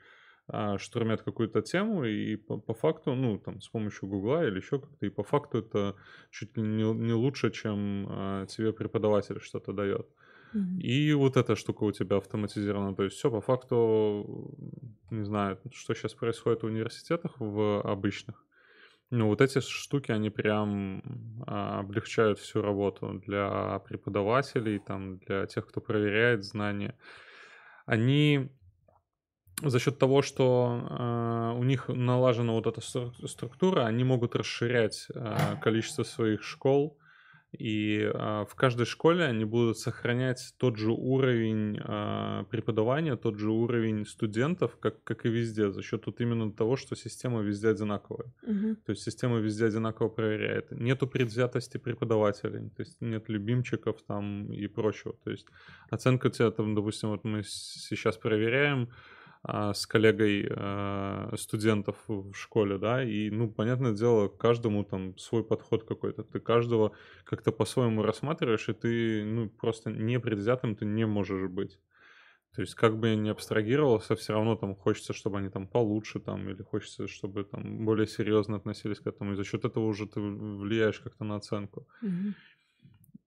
[0.50, 4.80] а, штурмят какую-то тему, и по, по факту, ну, там, с помощью Гугла или еще
[4.80, 5.96] как-то, и по факту это
[6.32, 10.08] чуть ли не, не лучше, чем а, тебе преподаватель что-то дает.
[10.54, 10.80] Mm-hmm.
[10.80, 12.96] И вот эта штука у тебя автоматизирована.
[12.96, 14.56] То есть все по факту,
[15.10, 18.44] не знаю, что сейчас происходит в университетах в обычных.
[19.10, 21.02] Ну, вот эти штуки, они прям
[21.46, 26.98] а, облегчают всю работу для преподавателей, там, для тех, кто проверяет знания.
[27.86, 28.50] Они
[29.62, 32.82] за счет того, что э, у них налажена вот эта
[33.28, 36.98] структура, они могут расширять э, количество своих школ,
[37.58, 43.50] и э, в каждой школе они будут сохранять тот же уровень э, преподавания, тот же
[43.50, 48.28] уровень студентов, как, как и везде, за счет вот именно того, что система везде одинаковая.
[48.44, 48.76] Угу.
[48.86, 50.72] То есть система везде одинаково проверяет.
[50.72, 55.16] Нету предвзятости преподавателей, то есть нет любимчиков там и прочего.
[55.24, 55.48] То есть
[55.90, 58.90] оценка тебя там, допустим, вот мы сейчас проверяем,
[59.48, 65.84] с коллегой э, студентов в школе, да, и, ну, понятное дело, каждому там свой подход
[65.84, 66.92] какой-то, ты каждого
[67.24, 71.80] как-то по-своему рассматриваешь, и ты, ну, просто непредвзятым ты не можешь быть.
[72.56, 76.20] То есть, как бы я ни абстрагировался, все равно там хочется, чтобы они там получше
[76.20, 80.08] там, или хочется, чтобы там более серьезно относились к этому, и за счет этого уже
[80.08, 81.88] ты влияешь как-то на оценку.
[82.04, 82.34] Mm-hmm.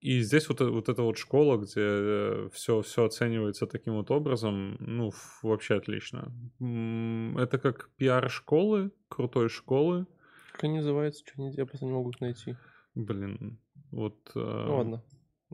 [0.00, 5.12] И здесь вот, вот эта вот школа, где все, все оценивается таким вот образом, ну,
[5.42, 6.32] вообще отлично.
[6.58, 10.06] Это как пиар-школы, крутой школы.
[10.52, 11.22] Как они называются?
[11.26, 12.56] Что они, я просто не могу их найти.
[12.94, 13.58] Блин,
[13.90, 14.16] вот...
[14.34, 15.02] Э, ну ладно.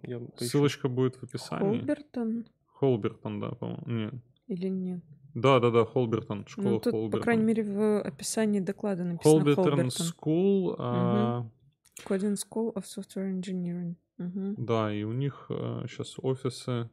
[0.02, 1.78] Я ссылочка будет в описании.
[1.78, 2.46] Холбертон?
[2.66, 3.82] Холбертон, да, по-моему.
[3.86, 4.14] Нет.
[4.46, 5.02] Или нет?
[5.34, 7.20] Да, да, да, Холбертон, школа ну, тут, Холбертон.
[7.20, 9.64] По крайней мере, в описании доклада написано Холбертон.
[9.64, 11.50] Холбертон School, угу.
[12.04, 13.96] Coding School of Software Engineering.
[14.18, 14.54] Мгм.
[14.64, 16.90] Да, и у них сейчас офисы.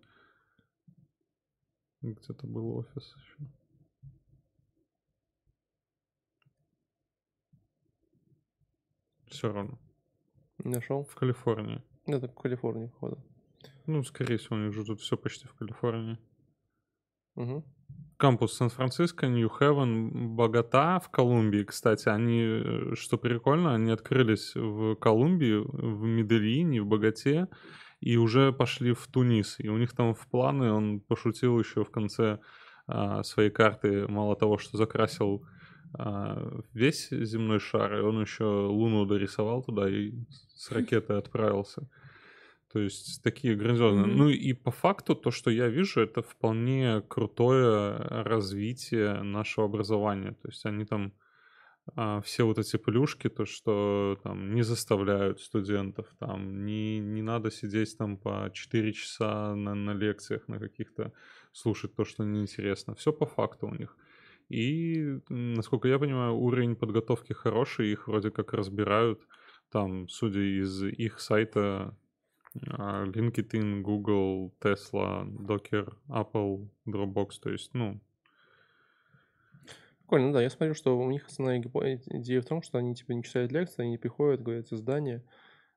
[2.02, 3.50] Где-то был офис еще.
[9.28, 9.80] Все равно.
[10.58, 11.04] Нашел?
[11.06, 11.82] В Калифорнии.
[12.06, 13.24] Это в Калифорнии, походу.
[13.88, 16.18] Ну, скорее всего, у них же тут все почти в Калифорнии.
[17.36, 17.64] Угу.
[18.18, 25.56] Кампус Сан-Франциско, Нью-Хевен, Богата в Колумбии, кстати, они, э, что прикольно, они открылись в Колумбии,
[25.56, 27.48] в Медельине, в Богате,
[28.00, 29.56] и уже пошли в Тунис.
[29.60, 32.40] И у них там в планы, он пошутил еще в конце
[32.88, 35.46] а, своей карты, мало того, что закрасил
[35.98, 40.14] а, весь земной шар, и он еще Луну дорисовал туда и
[40.56, 41.90] с ракетой отправился.
[42.74, 44.08] То есть такие грандиозные.
[44.08, 44.18] Mm-hmm.
[44.18, 50.32] Ну и по факту то, что я вижу, это вполне крутое развитие нашего образования.
[50.42, 51.14] То есть они там
[51.96, 57.52] а, все вот эти плюшки, то, что там не заставляют студентов, там не, не надо
[57.52, 61.14] сидеть там по 4 часа на, на лекциях, на каких-то
[61.52, 62.96] слушать то, что неинтересно.
[62.96, 63.96] Все по факту у них.
[64.50, 69.22] И, насколько я понимаю, уровень подготовки хороший, их вроде как разбирают.
[69.72, 71.96] Там, судя из их сайта,
[72.56, 78.00] LinkedIn, Google, Tesla, Docker, Apple, Dropbox, то есть, ну...
[80.02, 83.14] Прикольно, ну да, я смотрю, что у них основная идея в том, что они типа
[83.14, 85.24] не читают лекции, они приходят, говорят, издания,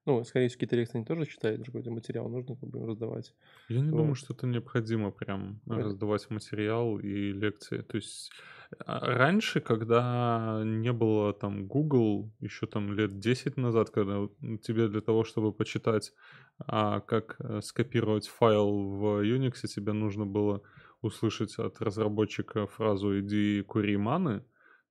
[0.07, 3.35] ну, скорее всего, какие-то лекции они тоже читают, какой-то материал нужно как бы раздавать.
[3.69, 3.99] Я не вот.
[3.99, 5.83] думаю, что это необходимо прям это...
[5.83, 7.83] раздавать материал и лекции.
[7.83, 8.31] То есть
[8.85, 14.29] а, раньше, когда не было там Google, еще там лет 10 назад, когда
[14.63, 16.13] тебе для того, чтобы почитать,
[16.59, 20.63] а, как э, скопировать файл в Unix, тебе нужно было
[21.03, 24.45] услышать от разработчика фразу «иди кури маны»,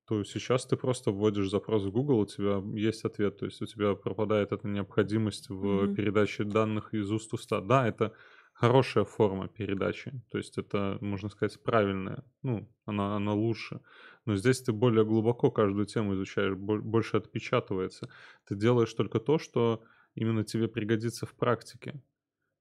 [0.07, 3.65] то сейчас ты просто вводишь запрос в Google, у тебя есть ответ, то есть у
[3.65, 5.95] тебя пропадает эта необходимость в mm-hmm.
[5.95, 7.59] передаче данных из уст уста.
[7.61, 8.13] Да, это
[8.53, 10.11] хорошая форма передачи.
[10.31, 12.23] То есть это, можно сказать, правильная.
[12.43, 13.81] Ну, она, она лучше.
[14.25, 18.09] Но здесь ты более глубоко каждую тему изучаешь, больше отпечатывается.
[18.47, 19.83] Ты делаешь только то, что
[20.15, 22.01] именно тебе пригодится в практике.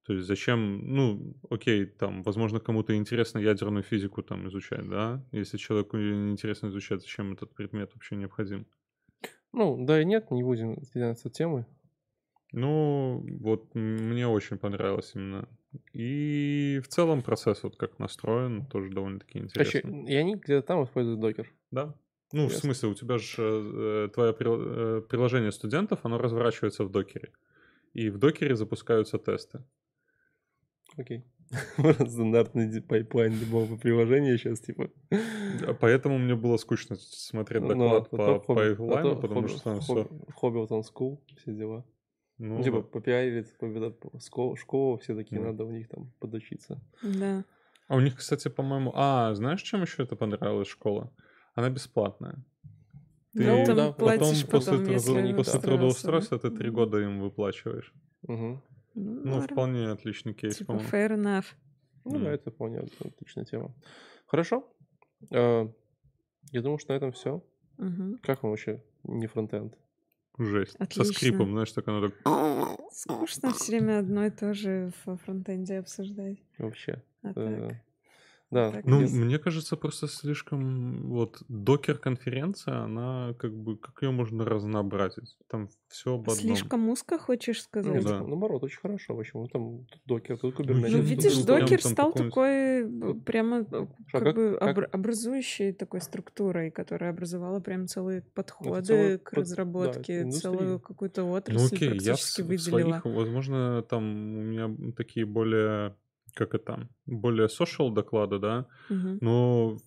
[0.04, 5.24] То есть зачем, ну, окей, там, возможно, кому-то интересно ядерную физику там изучать, да?
[5.32, 8.66] Если человеку не интересно изучать, зачем этот предмет вообще необходим?
[9.52, 11.64] Ну, да и нет, не будем заниматься темой.
[12.52, 15.48] Ну, вот мне очень понравилось именно
[15.92, 19.80] и в целом процесс вот как настроен, тоже довольно-таки интересно.
[19.82, 21.52] Короче, и они где-то там используют Docker?
[21.70, 21.94] Да.
[22.32, 22.58] Ну, Интересно.
[22.58, 27.30] в смысле, у тебя же э, твое э, приложение студентов, оно разворачивается в Docker е.
[27.92, 29.62] И в Docker е запускаются тесты.
[30.96, 31.24] Окей.
[31.76, 34.90] Стандартный pipeline любого приложения сейчас, типа.
[35.80, 40.08] Поэтому мне было скучно смотреть ну, доклад ну, по pipeline у, потому что там все...
[40.40, 41.84] Hobbiton School, все дела.
[42.38, 42.82] Ну, типа, да.
[42.82, 43.48] попиарить,
[44.24, 45.48] школу, школу, все такие, да.
[45.48, 46.80] надо у них там подучиться.
[47.02, 47.44] Да.
[47.86, 48.92] А у них, кстати, по-моему...
[48.94, 51.12] А, знаешь, чем еще это понравилась школа?
[51.54, 52.44] Она бесплатная.
[53.34, 57.92] Ты ну, там да, потом, после, потом, если после трудоустройства ты три года им выплачиваешь.
[58.22, 58.62] Угу.
[58.94, 60.90] Ну, ну вполне отличный кейс, типа по-моему.
[60.90, 61.46] fair enough.
[62.04, 62.24] Ну, mm.
[62.24, 63.74] да, это вполне отличная тема.
[64.26, 64.68] Хорошо.
[65.30, 65.72] Uh,
[66.52, 67.42] я думаю, что на этом все.
[67.78, 68.18] Угу.
[68.22, 69.74] Как вам вообще не фронтенд?
[70.38, 70.76] Жесть.
[70.76, 71.04] Отлично.
[71.04, 72.90] Со скрипом, знаешь, так оно так...
[72.92, 76.38] Скучно все время одно и то же во фронтенде обсуждать.
[76.58, 77.02] Вообще.
[77.22, 77.83] А э, так.
[78.54, 78.70] Да.
[78.70, 79.12] Так, ну, без...
[79.12, 85.36] мне кажется, просто слишком вот докер-конференция, она как бы, как ее можно разнообразить?
[85.48, 86.36] Там все об одном.
[86.36, 88.04] Слишком узко, хочешь сказать?
[88.04, 88.22] Ну, да.
[88.22, 89.16] Наоборот, очень хорошо.
[89.16, 89.48] Почему?
[89.48, 90.92] Там докер, тут кубернетис.
[90.92, 94.94] Ну, видишь, докер стал такой э, прямо как, как бы как?
[94.94, 99.38] образующей такой структурой, которая образовала прям целые подходы целый к под...
[99.40, 102.98] разработке, да, целую какую-то отрасль ну, окей, практически я в, выделила.
[102.98, 105.96] В своих, возможно, там у меня такие более
[106.34, 109.18] как это, более social доклады, да, угу.
[109.20, 109.78] но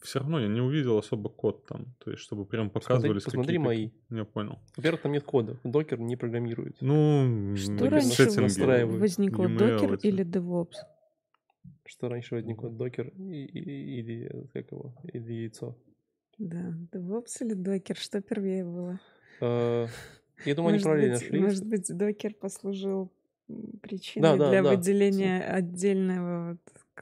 [0.00, 3.58] все равно я не увидел особо код там, то есть чтобы прям показывались Посмотри, посмотри
[3.58, 3.90] мои.
[4.10, 4.58] Я понял.
[4.76, 6.76] Во-первых, там нет кода, докер не программирует.
[6.80, 10.76] Ну, что раньше возникло, докер или DevOps?
[11.84, 15.76] Что раньше возникло, докер или как его, или яйцо?
[16.38, 19.00] Да, DevOps или докер, что первее было?
[19.40, 19.86] А,
[20.44, 21.38] я думаю, они правильно нашли.
[21.38, 23.10] Может быть, докер послужил
[23.82, 24.70] причиной да, да, для да.
[24.70, 26.58] выделения отдельного вот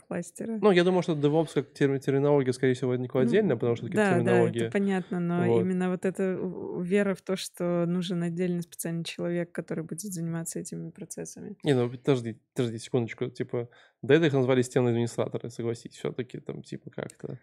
[0.07, 0.59] кластера.
[0.61, 4.61] Ну, я думаю, что DevOps как терминология, скорее всего, возникла отдельно, потому что да, терминология...
[4.61, 5.61] Да, это понятно, но вот.
[5.61, 6.39] именно вот эта
[6.81, 11.57] вера в то, что нужен отдельный специальный человек, который будет заниматься этими процессами.
[11.63, 13.69] Не, ну подожди, подожди секундочку, типа,
[14.03, 17.39] до этого их назвали системные администраторы, согласись, все-таки там типа как-то...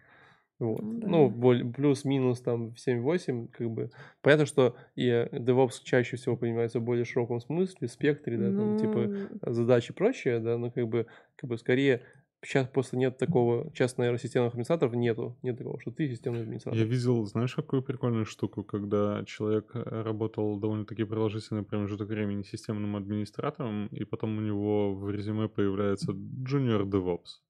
[0.58, 0.80] Вот.
[0.80, 1.06] Ну да.
[1.08, 3.90] Ну, боль- плюс-минус там 7-8, как бы.
[4.22, 9.28] Понятно, что и DevOps чаще всего понимается в более широком смысле, спектре, да, там, типа,
[9.42, 11.06] Ну, задачи и прочее, да, но как бы,
[11.36, 12.02] как бы скорее
[12.44, 16.78] сейчас просто нет такого, сейчас, наверное, системных администраторов нету, нет такого, что ты системный администратор.
[16.78, 22.96] Я видел, знаешь, какую прикольную штуку, когда человек э, работал довольно-таки продолжительный промежуток времени системным
[22.96, 27.40] администратором, и потом у него в резюме появляется Junior DevOps.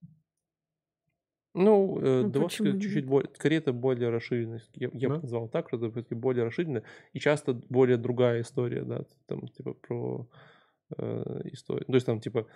[1.57, 5.69] Ну, э, Ну, почему чуть-чуть более, скорее это более расширенный, я, я бы назвал так,
[5.69, 6.83] что это всё-таки более расширенная
[7.15, 10.29] и часто более другая история, да, там, типа, про
[10.99, 11.87] э, историю.
[11.87, 12.47] То есть там, типа,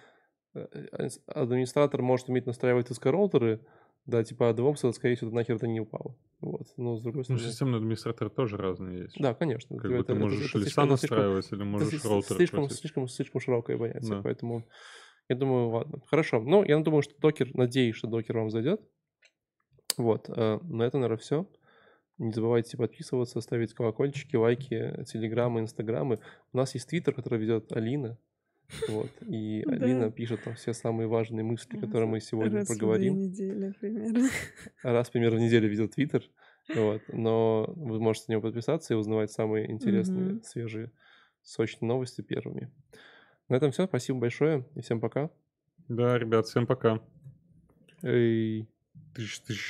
[0.55, 3.61] э, э, администратор может уметь настраивать СК-роутеры,
[4.07, 6.17] да, типа, а DevOps, это, скорее всего, нахер это не упало.
[6.41, 7.45] Вот, но с другой Ну, стороны...
[7.45, 9.17] системные администраторы тоже разные есть.
[9.19, 9.77] Да, конечно.
[9.79, 12.11] Как бы это- ты это- можешь это леса это слишком- настраивать или это можешь слишком-
[12.11, 14.23] роутер слишком, слишком, слишком широкое понятие, Да.
[14.23, 14.65] поэтому
[15.31, 16.01] я думаю, ладно.
[16.07, 16.41] Хорошо.
[16.41, 18.81] Ну, я думаю, что докер, надеюсь, что докер вам зайдет.
[19.97, 21.49] Вот, э, на это, наверное, все.
[22.19, 26.19] Не забывайте подписываться, ставить колокольчики, лайки, телеграммы, инстаграмы.
[26.53, 28.19] У нас есть твиттер, который ведет Алина.
[28.89, 29.63] Вот, и.
[29.69, 33.17] Алина пишет там все самые важные мысли, которые мы сегодня раз в проговорим.
[33.17, 34.29] недели примерно.
[34.83, 36.29] Раз примерно в неделю ведет твиттер.
[36.75, 40.91] Вот, но вы можете на него подписаться и узнавать самые интересные, свежие,
[41.43, 42.73] сочные новости первыми.
[43.51, 43.87] На этом все.
[43.87, 45.29] Спасибо большое и всем пока.
[45.89, 47.01] Да, ребят, всем пока.
[48.01, 48.69] Эй.
[49.13, 49.61] Тысяч, тысяч.